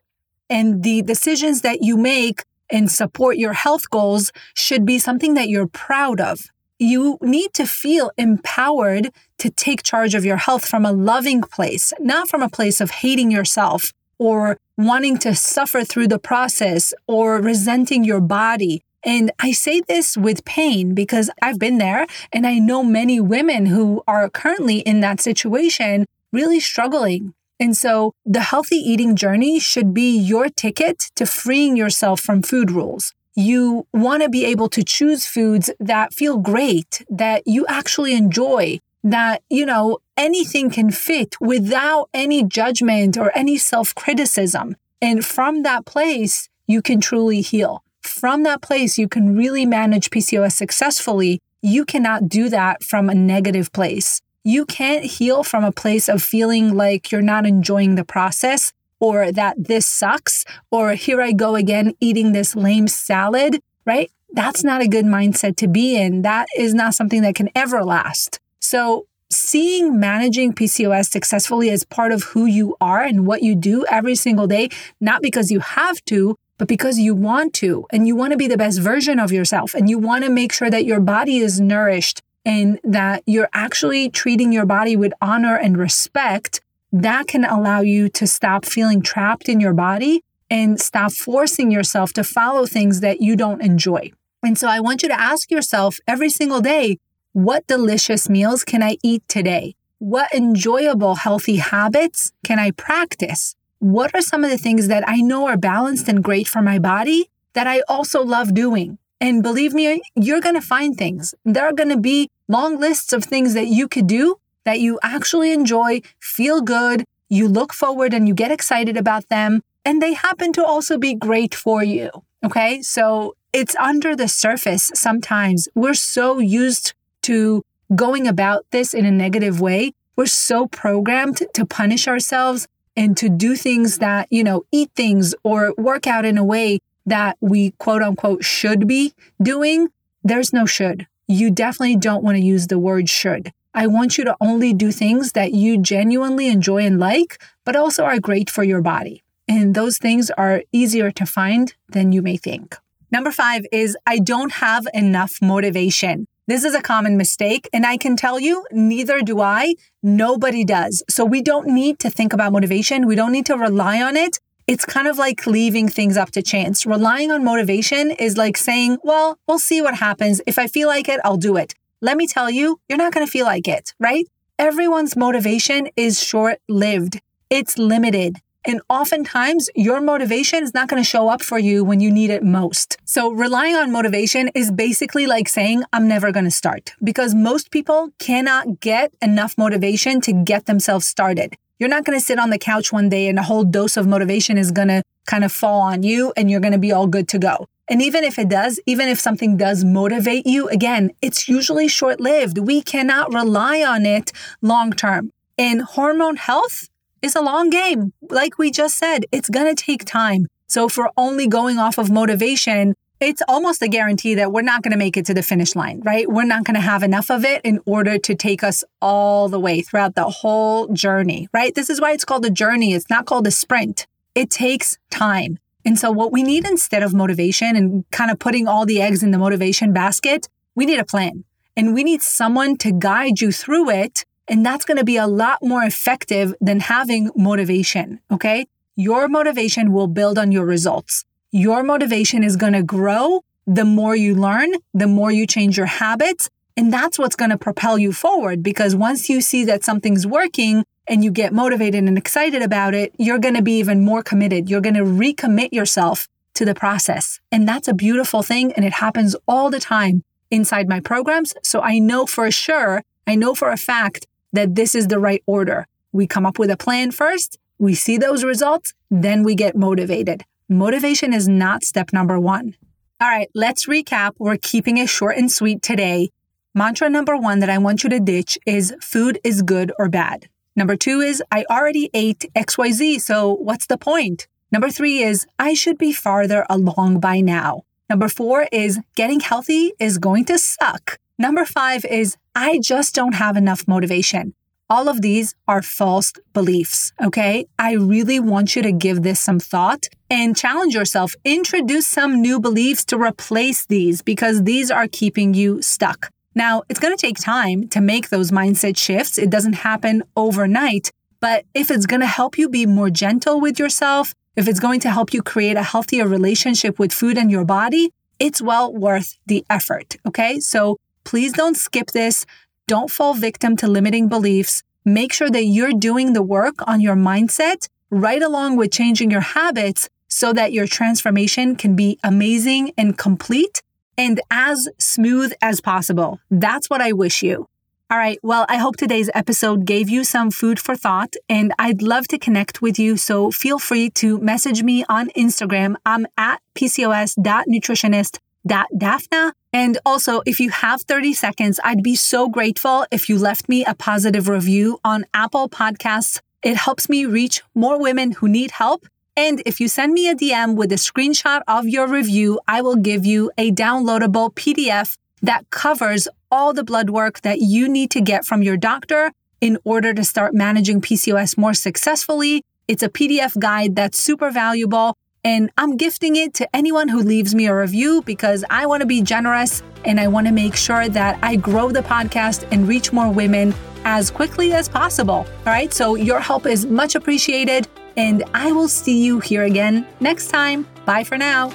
and 0.50 0.84
the 0.84 1.02
decisions 1.02 1.62
that 1.62 1.82
you 1.82 1.98
make 1.98 2.44
and 2.70 2.92
support 2.92 3.38
your 3.38 3.54
health 3.54 3.90
goals 3.90 4.32
should 4.54 4.86
be 4.86 5.00
something 5.00 5.34
that 5.36 5.50
you're 5.50 5.68
proud 5.68 6.20
of. 6.20 6.40
You 6.80 7.18
need 7.22 7.54
to 7.56 7.66
feel 7.66 8.12
empowered 8.18 9.12
to 9.40 9.50
take 9.50 9.84
charge 9.84 10.14
of 10.16 10.26
your 10.26 10.38
health 10.38 10.66
from 10.66 10.86
a 10.86 10.92
loving 10.92 11.42
place, 11.42 11.94
not 12.00 12.30
from 12.30 12.42
a 12.42 12.50
place 12.50 12.80
of 12.80 12.92
hating 12.92 13.32
yourself 13.32 13.94
or 14.20 14.58
wanting 14.78 15.18
to 15.20 15.36
suffer 15.36 15.84
through 15.84 16.08
the 16.08 16.20
process 16.20 16.94
or 17.08 17.42
resenting 17.42 18.04
your 18.04 18.22
body. 18.22 18.84
And 19.04 19.32
I 19.40 19.52
say 19.52 19.82
this 19.82 20.18
with 20.18 20.46
pain 20.46 20.94
because 20.94 21.30
I've 21.42 21.60
been 21.60 21.78
there 21.78 22.08
and 22.34 22.46
I 22.46 22.60
know 22.60 22.84
many 22.84 23.20
women 23.20 23.68
who 23.68 24.04
are 24.08 24.30
currently 24.30 24.80
in 24.80 25.02
that 25.02 25.22
situation 25.22 26.06
really 26.32 26.60
struggling 26.60 27.34
and 27.60 27.76
so 27.76 28.14
the 28.26 28.42
healthy 28.42 28.76
eating 28.76 29.16
journey 29.16 29.60
should 29.60 29.94
be 29.94 30.18
your 30.18 30.50
ticket 30.50 31.10
to 31.16 31.26
freeing 31.26 31.76
yourself 31.76 32.20
from 32.20 32.44
food 32.44 32.72
rules. 32.72 33.14
You 33.40 33.86
want 33.94 34.24
to 34.24 34.30
be 34.30 34.46
able 34.46 34.68
to 34.70 34.84
choose 34.84 35.28
foods 35.28 35.70
that 35.80 36.12
feel 36.12 36.40
great, 36.40 37.06
that 37.08 37.44
you 37.46 37.68
actually 37.68 38.16
enjoy, 38.16 38.80
that, 39.04 39.44
you 39.48 39.64
know, 39.64 40.00
anything 40.18 40.72
can 40.72 40.90
fit 40.90 41.36
without 41.40 42.10
any 42.16 42.44
judgment 42.44 43.16
or 43.16 43.32
any 43.38 43.60
self 43.60 43.94
criticism. 43.94 44.76
And 45.04 45.24
from 45.24 45.62
that 45.62 45.86
place, 45.86 46.50
you 46.66 46.82
can 46.82 47.00
truly 47.00 47.42
heal. 47.42 47.84
From 48.02 48.42
that 48.42 48.64
place, 48.64 48.98
you 48.98 49.08
can 49.08 49.36
really 49.36 49.68
manage 49.68 50.10
PCOS 50.10 50.54
successfully. 50.54 51.40
You 51.62 51.86
cannot 51.86 52.28
do 52.28 52.50
that 52.50 52.84
from 52.84 53.08
a 53.08 53.14
negative 53.14 53.72
place. 53.72 54.20
You 54.44 54.66
can't 54.66 55.06
heal 55.06 55.44
from 55.44 55.64
a 55.64 55.72
place 55.72 56.10
of 56.10 56.24
feeling 56.24 56.76
like 56.76 57.12
you're 57.12 57.22
not 57.22 57.46
enjoying 57.46 57.94
the 57.94 58.04
process 58.04 58.74
or 59.00 59.32
that 59.32 59.56
this 59.58 59.86
sucks 59.88 60.46
or 60.72 60.94
here 60.94 61.22
I 61.22 61.32
go 61.32 61.56
again 61.56 61.94
eating 62.00 62.32
this 62.32 62.56
lame 62.56 62.88
salad, 62.88 63.62
right? 63.86 64.12
That's 64.34 64.64
not 64.64 64.82
a 64.82 64.88
good 64.88 65.06
mindset 65.06 65.56
to 65.58 65.68
be 65.68 65.96
in. 65.96 66.22
That 66.24 66.48
is 66.58 66.74
not 66.74 66.94
something 66.94 67.22
that 67.22 67.36
can 67.36 67.50
ever 67.56 67.84
last. 67.84 68.40
So 68.60 69.06
seeing 69.30 70.00
managing 70.00 70.54
PCOS 70.54 71.10
successfully 71.10 71.70
as 71.70 71.84
part 71.86 72.12
of 72.12 72.24
who 72.24 72.46
you 72.46 72.76
are 72.80 73.02
and 73.02 73.26
what 73.26 73.44
you 73.44 73.56
do 73.56 73.86
every 73.90 74.16
single 74.16 74.48
day, 74.48 74.70
not 75.00 75.22
because 75.22 75.52
you 75.52 75.60
have 75.60 76.04
to, 76.06 76.36
but 76.58 76.68
because 76.68 76.98
you 76.98 77.14
want 77.14 77.54
to, 77.54 77.86
and 77.92 78.08
you 78.08 78.16
want 78.16 78.32
to 78.32 78.38
be 78.38 78.48
the 78.48 78.58
best 78.58 78.80
version 78.80 79.20
of 79.20 79.32
yourself, 79.32 79.74
and 79.76 79.90
you 79.90 80.00
want 80.00 80.24
to 80.24 80.30
make 80.30 80.52
sure 80.52 80.70
that 80.70 80.86
your 80.86 81.00
body 81.00 81.38
is 81.38 81.62
nourished 81.62 82.22
and 82.46 82.80
that 82.84 83.22
you're 83.26 83.50
actually 83.54 84.10
treating 84.10 84.52
your 84.52 84.66
body 84.66 84.96
with 84.96 85.14
honor 85.22 85.56
and 85.56 85.78
respect, 85.78 86.62
that 86.92 87.28
can 87.28 87.44
allow 87.44 87.82
you 87.82 88.10
to 88.10 88.28
stop 88.28 88.66
feeling 88.66 89.02
trapped 89.02 89.50
in 89.50 89.60
your 89.60 89.74
body 89.74 90.24
and 90.50 90.80
stop 90.80 91.12
forcing 91.12 91.72
yourself 91.72 92.14
to 92.14 92.24
follow 92.24 92.66
things 92.66 93.02
that 93.02 93.22
you 93.22 93.36
don't 93.36 93.62
enjoy. 93.62 94.12
And 94.44 94.58
so 94.58 94.68
I 94.68 94.80
want 94.80 95.04
you 95.04 95.10
to 95.10 95.20
ask 95.20 95.52
yourself 95.52 95.98
every 96.08 96.30
single 96.30 96.62
day, 96.62 97.00
what 97.34 97.68
delicious 97.68 98.30
meals 98.30 98.64
can 98.64 98.82
I 98.82 98.98
eat 99.04 99.28
today? 99.28 99.76
What 100.00 100.34
enjoyable 100.34 101.16
healthy 101.16 101.58
habits 101.58 102.32
can 102.46 102.60
I 102.60 102.72
practice? 102.72 103.56
What 103.80 104.16
are 104.16 104.22
some 104.22 104.44
of 104.44 104.50
the 104.50 104.58
things 104.58 104.88
that 104.88 105.08
I 105.08 105.18
know 105.18 105.48
are 105.48 105.58
balanced 105.58 106.08
and 106.08 106.24
great 106.24 106.48
for 106.48 106.62
my 106.62 106.80
body 106.80 107.30
that 107.54 107.68
I 107.68 107.82
also 107.88 108.24
love 108.24 108.54
doing? 108.54 108.98
And 109.20 109.42
believe 109.42 109.74
me, 109.74 110.02
you're 110.16 110.42
going 110.42 110.56
to 110.56 110.62
find 110.62 110.96
things. 110.96 111.34
There 111.44 111.66
are 111.66 111.74
going 111.74 111.90
to 111.90 112.00
be 112.00 112.30
long 112.48 112.80
lists 112.80 113.14
of 113.14 113.24
things 113.24 113.56
that 113.56 113.68
you 113.68 113.88
could 113.88 114.08
do 114.08 114.38
that 114.68 114.82
you 114.82 115.00
actually 115.02 115.54
enjoy, 115.54 116.02
feel 116.20 116.62
good, 116.62 117.06
you 117.30 117.48
look 117.48 117.74
forward 117.74 118.14
and 118.14 118.28
you 118.28 118.34
get 118.34 118.52
excited 118.52 118.98
about 118.98 119.30
them, 119.30 119.64
and 119.86 120.02
they 120.02 120.14
happen 120.14 120.52
to 120.52 120.64
also 120.64 120.98
be 120.98 121.14
great 121.14 121.56
for 121.56 121.82
you. 121.84 122.10
Okay. 122.44 122.82
So 122.82 123.36
it's 123.54 123.78
under 123.78 124.14
the 124.14 124.28
surface 124.28 124.92
sometimes. 124.94 125.70
We're 125.74 125.94
so 125.94 126.40
used 126.40 126.94
to 127.24 127.64
going 127.96 128.28
about 128.28 128.66
this 128.72 128.94
in 128.94 129.06
a 129.06 129.12
negative 129.12 129.62
way. 129.62 129.94
We're 130.18 130.26
so 130.26 130.68
programmed 130.68 131.42
to 131.54 131.66
punish 131.66 132.06
ourselves 132.06 132.68
and 132.98 133.16
to 133.18 133.30
do 133.30 133.56
things 133.56 134.00
that, 134.00 134.28
you 134.30 134.44
know, 134.44 134.66
eat 134.74 134.92
things 134.96 135.34
or 135.44 135.74
work 135.78 136.08
out 136.08 136.26
in 136.26 136.38
a 136.38 136.44
way 136.44 136.80
that 137.06 137.38
we 137.40 137.72
quote 137.78 138.02
unquote 138.02 138.44
should 138.44 138.86
be 138.86 139.14
doing. 139.42 139.88
There's 140.24 140.52
no 140.52 140.66
should. 140.66 141.08
You 141.26 141.52
definitely 141.52 141.96
don't 141.96 142.24
want 142.24 142.36
to 142.36 142.44
use 142.44 142.68
the 142.68 142.80
word 142.80 143.08
should. 143.08 143.54
I 143.78 143.86
want 143.86 144.18
you 144.18 144.24
to 144.24 144.36
only 144.42 144.74
do 144.74 144.92
things 144.92 145.34
that 145.34 145.54
you 145.54 145.78
genuinely 145.78 146.48
enjoy 146.48 146.84
and 146.84 147.00
like, 147.00 147.40
but 147.64 147.76
also 147.76 148.06
are 148.06 148.20
great 148.20 148.50
for 148.50 148.64
your 148.64 148.82
body. 148.82 149.22
And 149.48 149.76
those 149.76 150.00
things 150.00 150.32
are 150.32 150.64
easier 150.72 151.12
to 151.12 151.28
find 151.28 151.76
than 151.88 152.12
you 152.12 152.24
may 152.24 152.38
think. 152.38 152.76
Number 153.12 153.32
five 153.32 153.68
is 153.72 153.96
I 154.08 154.18
don't 154.18 154.54
have 154.54 154.88
enough 154.96 155.38
motivation. 155.44 156.26
This 156.48 156.64
is 156.64 156.74
a 156.74 156.82
common 156.82 157.18
mistake. 157.18 157.70
And 157.72 157.86
I 157.86 157.98
can 157.98 158.16
tell 158.16 158.40
you, 158.40 158.66
neither 158.72 159.22
do 159.22 159.42
I. 159.42 159.76
Nobody 160.02 160.66
does. 160.66 161.04
So 161.08 161.24
we 161.24 161.44
don't 161.44 161.68
need 161.68 162.00
to 162.00 162.10
think 162.10 162.34
about 162.34 162.54
motivation. 162.54 163.06
We 163.06 163.16
don't 163.16 163.32
need 163.32 163.46
to 163.46 163.58
rely 163.58 164.02
on 164.02 164.18
it. 164.18 164.40
It's 164.66 164.86
kind 164.86 165.08
of 165.08 165.20
like 165.20 165.46
leaving 165.46 165.88
things 165.88 166.18
up 166.18 166.32
to 166.32 166.42
chance. 166.42 166.88
Relying 166.88 167.30
on 167.30 167.44
motivation 167.44 168.10
is 168.10 168.38
like 168.38 168.58
saying, 168.58 168.98
well, 169.04 169.38
we'll 169.48 169.60
see 169.60 169.84
what 169.84 169.94
happens. 169.94 170.42
If 170.48 170.58
I 170.58 170.66
feel 170.66 170.88
like 170.88 171.08
it, 171.08 171.22
I'll 171.24 171.38
do 171.38 171.58
it. 171.58 171.76
Let 172.00 172.16
me 172.16 172.28
tell 172.28 172.52
you, 172.52 172.80
you're 172.88 172.98
not 173.00 173.12
going 173.12 173.26
to 173.26 173.32
feel 173.32 173.48
like 173.48 173.68
it, 173.68 173.96
right? 174.00 174.28
Everyone's 174.60 175.16
motivation 175.16 175.88
is 175.96 176.22
short 176.22 176.60
lived. 176.70 177.22
It's 177.50 177.80
limited. 177.80 178.36
And 178.66 178.82
oftentimes, 178.88 179.68
your 179.76 180.00
motivation 180.00 180.62
is 180.62 180.76
not 180.76 180.90
going 180.90 181.02
to 181.02 181.10
show 181.10 181.28
up 181.28 181.42
for 181.42 181.58
you 181.58 181.84
when 181.84 182.00
you 182.00 182.12
need 182.12 182.30
it 182.30 182.44
most. 182.44 182.98
So, 183.06 183.32
relying 183.32 183.76
on 183.76 183.92
motivation 183.92 184.50
is 184.54 184.70
basically 184.70 185.26
like 185.26 185.48
saying, 185.48 185.86
I'm 185.92 186.08
never 186.08 186.32
going 186.32 186.46
to 186.46 186.52
start 186.52 186.94
because 187.04 187.34
most 187.34 187.72
people 187.72 188.10
cannot 188.20 188.80
get 188.80 189.12
enough 189.20 189.58
motivation 189.58 190.22
to 190.22 190.34
get 190.34 190.68
themselves 190.68 191.08
started. 191.08 191.56
You're 191.80 191.90
not 191.90 192.04
going 192.04 192.20
to 192.20 192.24
sit 192.24 192.38
on 192.38 192.52
the 192.52 192.60
couch 192.60 192.94
one 192.94 193.10
day 193.10 193.28
and 193.28 193.40
a 193.40 193.44
whole 193.44 193.64
dose 193.64 193.98
of 193.98 194.06
motivation 194.06 194.60
is 194.60 194.72
going 194.72 194.90
to 194.90 195.02
kind 195.26 195.44
of 195.44 195.52
fall 195.52 195.82
on 195.82 196.04
you 196.04 196.32
and 196.38 196.52
you're 196.52 196.60
going 196.60 196.74
to 196.74 196.80
be 196.80 196.92
all 196.92 197.08
good 197.08 197.28
to 197.30 197.40
go. 197.40 197.68
And 197.90 198.02
even 198.02 198.24
if 198.24 198.38
it 198.38 198.50
does, 198.50 198.80
even 198.86 199.08
if 199.08 199.20
something 199.20 199.58
does 199.58 199.84
motivate 199.84 200.46
you, 200.46 200.68
again, 200.70 201.12
it's 201.22 201.48
usually 201.48 201.88
short 201.88 202.20
lived. 202.20 202.58
We 202.58 202.82
cannot 202.82 203.34
rely 203.34 203.82
on 203.82 204.06
it 204.06 204.32
long 204.62 204.92
term. 204.92 205.32
In 205.58 205.80
hormone 205.80 206.36
health, 206.36 206.90
is 207.22 207.36
a 207.36 207.42
long 207.42 207.70
game. 207.70 208.14
Like 208.30 208.58
we 208.58 208.72
just 208.72 208.98
said, 208.98 209.26
it's 209.32 209.50
going 209.50 209.74
to 209.74 209.84
take 209.84 210.06
time. 210.06 210.48
So 210.68 210.88
if 210.88 210.98
we're 210.98 211.10
only 211.18 211.48
going 211.48 211.78
off 211.78 211.98
of 211.98 212.10
motivation, 212.10 212.96
it's 213.20 213.42
almost 213.48 213.82
a 213.82 213.88
guarantee 213.88 214.36
that 214.36 214.52
we're 214.52 214.62
not 214.62 214.84
going 214.84 214.92
to 214.92 214.98
make 214.98 215.18
it 215.18 215.26
to 215.28 215.34
the 215.34 215.42
finish 215.42 215.76
line, 215.76 216.02
right? 216.02 216.30
We're 216.30 216.44
not 216.44 216.66
going 216.66 216.76
to 216.76 216.82
have 216.82 217.04
enough 217.04 217.32
of 217.32 217.44
it 217.44 217.62
in 217.64 217.80
order 217.86 218.20
to 218.20 218.36
take 218.36 218.64
us 218.64 218.84
all 219.02 219.50
the 219.50 219.60
way 219.60 219.82
throughout 219.82 220.16
the 220.16 220.26
whole 220.26 220.88
journey, 220.90 221.48
right? 221.54 221.74
This 221.74 221.90
is 221.90 222.00
why 222.00 222.12
it's 222.12 222.26
called 222.26 222.46
a 222.46 222.52
journey. 222.52 222.94
It's 222.94 223.10
not 223.10 223.26
called 223.26 223.48
a 223.48 223.52
sprint. 223.52 224.06
It 224.36 224.52
takes 224.52 224.98
time. 225.10 225.58
And 225.88 225.98
so 225.98 226.12
what 226.12 226.34
we 226.34 226.44
need 226.44 226.68
instead 226.68 227.02
of 227.02 227.14
motivation 227.14 227.78
and 227.78 228.04
kind 228.12 228.30
of 228.30 228.40
putting 228.40 228.68
all 228.68 228.86
the 228.86 229.02
eggs 229.02 229.24
in 229.24 229.32
the 229.32 229.38
motivation 229.38 229.94
basket, 229.94 230.50
we 230.76 230.86
need 230.86 231.00
a 231.00 231.06
plan 231.06 231.46
and 231.78 231.94
we 231.94 232.04
need 232.04 232.22
someone 232.22 232.76
to 232.80 232.92
guide 232.92 233.40
you 233.40 233.54
through 233.54 233.90
it 233.90 234.26
and 234.50 234.66
that's 234.66 234.84
going 234.84 234.98
to 234.98 235.06
be 235.06 235.16
a 235.16 235.28
lot 235.28 235.60
more 235.62 235.84
effective 235.84 236.54
than 236.60 236.82
having 236.82 237.32
motivation. 237.38 238.20
Okay. 238.30 238.68
Your 238.98 239.30
motivation 239.30 239.94
will 239.94 240.08
build 240.08 240.38
on 240.38 240.52
your 240.52 240.66
results. 240.66 241.24
Your 241.52 241.84
motivation 241.84 242.44
is 242.44 242.58
going 242.58 242.74
to 242.74 242.84
grow 242.84 243.46
the 243.66 243.86
more 243.86 244.16
you 244.16 244.36
learn, 244.36 244.74
the 244.94 245.08
more 245.08 245.32
you 245.32 245.48
change 245.48 245.78
your 245.78 245.86
habits. 245.86 246.50
And 246.76 246.92
that's 246.92 247.18
what's 247.18 247.38
going 247.38 247.52
to 247.52 247.58
propel 247.58 247.98
you 247.98 248.12
forward 248.12 248.62
because 248.62 248.94
once 248.94 249.30
you 249.30 249.40
see 249.40 249.64
that 249.64 249.86
something's 249.86 250.28
working 250.28 250.84
and 251.08 251.24
you 251.24 251.32
get 251.32 251.54
motivated 251.54 252.04
and 252.04 252.18
excited 252.18 252.62
about 252.62 252.94
it, 252.94 253.14
you're 253.18 253.40
going 253.40 253.56
to 253.56 253.62
be 253.62 253.80
even 253.80 254.04
more 254.04 254.22
committed. 254.22 254.70
You're 254.70 254.82
going 254.82 254.96
to 254.96 255.04
recommit 255.04 255.70
yourself 255.72 256.28
to 256.56 256.66
the 256.66 256.76
process. 256.76 257.40
And 257.52 257.68
that's 257.68 257.88
a 257.88 257.94
beautiful 257.94 258.44
thing. 258.44 258.74
And 258.74 258.84
it 258.84 258.94
happens 258.94 259.36
all 259.48 259.70
the 259.70 259.80
time 259.80 260.24
inside 260.52 260.90
my 260.90 261.00
programs. 261.00 261.54
So 261.64 261.82
I 261.82 262.00
know 262.00 262.26
for 262.26 262.50
sure, 262.52 263.04
I 263.26 263.36
know 263.36 263.54
for 263.54 263.70
a 263.70 263.78
fact 263.78 264.28
that 264.54 264.76
this 264.76 264.96
is 264.96 265.08
the 265.08 265.20
right 265.20 265.44
order. 265.46 265.88
We 266.12 266.28
come 266.28 266.46
up 266.46 266.58
with 266.58 266.72
a 266.72 266.78
plan 266.78 267.12
first, 267.12 267.60
we 267.78 267.94
see 267.94 268.18
those 268.18 268.44
results, 268.44 268.94
then 269.12 269.44
we 269.44 269.56
get 269.56 269.76
motivated. 269.76 270.44
Motivation 270.68 271.34
is 271.34 271.48
not 271.48 271.84
step 271.84 272.12
number 272.12 272.40
one. 272.40 272.76
All 273.22 273.28
right, 273.28 273.50
let's 273.54 273.86
recap. 273.86 274.32
We're 274.38 274.58
keeping 274.58 274.98
it 274.98 275.10
short 275.10 275.38
and 275.38 275.52
sweet 275.52 275.82
today. 275.82 276.32
Mantra 276.74 277.10
number 277.10 277.36
one 277.38 277.60
that 277.60 277.70
I 277.70 277.78
want 277.78 278.04
you 278.04 278.10
to 278.10 278.20
ditch 278.20 278.58
is 278.66 278.96
food 279.02 279.40
is 279.44 279.62
good 279.62 279.92
or 279.98 280.10
bad. 280.10 280.48
Number 280.78 280.96
two 280.96 281.22
is 281.22 281.42
I 281.52 281.66
already 281.72 282.12
ate 282.14 282.46
XYZ, 282.56 283.20
so 283.20 283.52
what's 283.52 283.88
the 283.88 283.98
point? 283.98 284.48
Number 284.72 284.92
three 284.92 285.24
is 285.24 285.48
I 285.58 285.74
should 285.74 285.98
be 285.98 286.14
farther 286.14 286.68
along 286.70 287.20
by 287.20 287.42
now. 287.42 287.82
Number 288.12 288.30
four 288.30 288.68
is 288.72 289.00
getting 289.16 289.40
healthy 289.40 289.94
is 290.00 290.20
going 290.20 290.46
to 290.46 290.60
suck. 290.60 291.18
Number 291.40 291.66
five 291.66 292.06
is 292.06 292.38
I 292.54 292.78
just 292.78 293.16
don't 293.16 293.34
have 293.34 293.58
enough 293.58 293.88
motivation. 293.88 294.54
All 294.88 295.10
of 295.10 295.22
these 295.24 295.56
are 295.68 295.82
false 295.82 296.32
beliefs. 296.54 297.12
Okay. 297.20 297.66
I 297.80 297.94
really 297.94 298.40
want 298.40 298.76
you 298.76 298.84
to 298.84 298.92
give 298.92 299.24
this 299.24 299.40
some 299.40 299.60
thought 299.60 300.06
and 300.30 300.56
challenge 300.56 300.94
yourself. 300.94 301.34
Introduce 301.44 302.06
some 302.06 302.40
new 302.40 302.60
beliefs 302.60 303.04
to 303.06 303.18
replace 303.18 303.88
these 303.88 304.22
because 304.22 304.64
these 304.64 304.92
are 304.92 305.08
keeping 305.08 305.56
you 305.56 305.82
stuck. 305.82 306.30
Now, 306.58 306.84
it's 306.90 307.00
going 307.00 307.16
to 307.16 307.22
take 307.22 307.38
time 307.38 307.88
to 307.90 308.02
make 308.02 308.30
those 308.30 308.52
mindset 308.52 308.98
shifts. 308.98 309.38
It 309.38 309.50
doesn't 309.50 309.74
happen 309.90 310.24
overnight. 310.36 311.12
But 311.40 311.66
if 311.74 311.92
it's 311.92 312.08
going 312.08 312.22
to 312.22 312.34
help 312.40 312.58
you 312.58 312.68
be 312.68 312.86
more 312.86 313.12
gentle 313.12 313.62
with 313.62 313.78
yourself, 313.78 314.34
if 314.56 314.68
it's 314.68 314.80
going 314.80 315.00
to 315.02 315.12
help 315.12 315.34
you 315.34 315.42
create 315.44 315.78
a 315.78 315.84
healthier 315.84 316.28
relationship 316.28 316.98
with 316.98 317.14
food 317.14 317.38
and 317.38 317.52
your 317.52 317.64
body, 317.64 318.12
it's 318.40 318.62
well 318.62 318.92
worth 318.92 319.38
the 319.46 319.64
effort. 319.70 320.18
Okay. 320.26 320.60
So 320.60 320.98
Please 321.28 321.52
don't 321.52 321.76
skip 321.76 322.12
this. 322.12 322.46
Don't 322.88 323.12
fall 323.12 323.34
victim 323.34 323.76
to 323.78 323.88
limiting 323.90 324.30
beliefs. 324.30 324.82
Make 325.04 325.34
sure 325.34 325.50
that 325.50 325.66
you're 325.66 325.92
doing 325.92 326.32
the 326.32 326.42
work 326.42 326.76
on 326.88 327.02
your 327.02 327.18
mindset 327.18 327.90
right 328.10 328.42
along 328.42 328.78
with 328.78 328.94
changing 328.94 329.30
your 329.30 329.42
habits 329.42 330.08
so 330.30 330.54
that 330.54 330.72
your 330.72 330.88
transformation 330.88 331.76
can 331.76 331.98
be 331.98 332.18
amazing 332.24 332.94
and 332.98 333.18
complete 333.18 333.82
and 334.18 334.42
as 334.50 334.90
smooth 334.98 335.54
as 335.62 335.82
possible. 335.82 336.40
That's 336.50 336.90
what 336.90 337.02
I 337.02 337.12
wish 337.12 337.44
you. 337.44 337.68
All 338.10 338.18
right. 338.18 338.40
Well, 338.42 338.66
I 338.70 338.78
hope 338.78 338.96
today's 338.96 339.30
episode 339.34 339.84
gave 339.86 340.10
you 340.10 340.24
some 340.24 340.50
food 340.50 340.80
for 340.80 340.96
thought 340.96 341.36
and 341.50 341.74
I'd 341.78 342.02
love 342.02 342.28
to 342.30 342.40
connect 342.40 342.82
with 342.82 342.98
you. 342.98 343.18
So 343.18 343.52
feel 343.52 343.80
free 343.80 344.10
to 344.12 344.38
message 344.38 344.82
me 344.82 345.04
on 345.10 345.30
Instagram. 345.32 345.96
I'm 346.06 346.26
at 346.38 346.62
PCOS.nutritionist 346.76 348.40
Daphna. 348.68 349.52
And 349.74 349.98
also, 350.06 350.42
if 350.46 350.60
you 350.60 350.70
have 350.70 351.02
30 351.02 351.34
seconds, 351.34 351.80
I'd 351.84 352.04
be 352.04 352.16
so 352.16 352.50
grateful 352.50 353.06
if 353.12 353.30
you 353.30 353.38
left 353.38 353.70
me 353.70 353.86
a 353.86 353.94
positive 353.94 354.48
review 354.48 355.00
on 355.04 355.26
Apple 355.34 355.70
Podcasts. 355.70 356.40
It 356.64 356.76
helps 356.76 357.10
me 357.10 357.26
reach 357.26 357.62
more 357.76 358.00
women 358.00 358.32
who 358.32 358.48
need 358.48 358.72
help. 358.72 359.06
And 359.38 359.62
if 359.68 359.80
you 359.80 359.88
send 359.88 360.14
me 360.14 360.28
a 360.28 360.36
DM 360.36 360.76
with 360.76 360.92
a 360.92 360.96
screenshot 360.96 361.62
of 361.68 361.88
your 361.88 362.08
review, 362.08 362.60
I 362.68 362.82
will 362.82 362.96
give 362.96 363.24
you 363.24 363.52
a 363.56 363.72
downloadable 363.72 364.52
PDF 364.56 365.16
that 365.44 365.70
covers 365.70 366.28
all 366.50 366.74
the 366.74 366.84
blood 366.84 367.12
work 367.12 367.42
that 367.42 367.60
you 367.60 367.88
need 367.88 368.10
to 368.12 368.22
get 368.22 368.46
from 368.46 368.64
your 368.64 368.78
doctor 368.78 369.32
in 369.62 369.78
order 369.84 370.12
to 370.12 370.24
start 370.24 370.56
managing 370.56 371.02
PCOS 371.02 371.56
more 371.56 371.76
successfully. 371.76 372.64
It's 372.88 373.04
a 373.04 373.10
PDF 373.10 373.56
guide 373.60 373.96
that's 373.96 374.20
super 374.20 374.50
valuable. 374.50 375.16
And 375.44 375.70
I'm 375.78 375.98
gifting 375.98 376.36
it 376.36 376.56
to 376.56 376.68
anyone 376.76 377.08
who 377.08 377.20
leaves 377.22 377.54
me 377.54 377.68
a 377.68 377.76
review 377.76 378.24
because 378.24 378.66
I 378.72 378.88
want 378.88 379.02
to 379.02 379.08
be 379.08 379.22
generous 379.22 379.84
and 380.04 380.20
I 380.20 380.30
want 380.30 380.48
to 380.48 380.54
make 380.54 380.76
sure 380.76 381.10
that 381.10 381.38
I 381.44 381.58
grow 381.58 381.92
the 381.92 382.02
podcast 382.02 382.68
and 382.72 382.88
reach 382.88 383.14
more 383.14 383.32
women 383.32 383.76
as 384.04 384.32
quickly 384.32 384.74
as 384.74 384.90
possible. 384.90 385.46
All 385.66 385.66
right. 385.66 385.94
So 385.94 386.16
your 386.16 386.40
help 386.40 386.66
is 386.66 386.88
much 386.88 387.14
appreciated. 387.14 387.88
And 388.18 388.44
I 388.54 388.72
will 388.72 388.88
see 388.90 389.24
you 389.24 389.40
here 389.40 389.64
again 389.64 390.06
next 390.20 390.48
time. 390.48 390.88
Bye 391.06 391.24
for 391.24 391.38
now. 391.38 391.72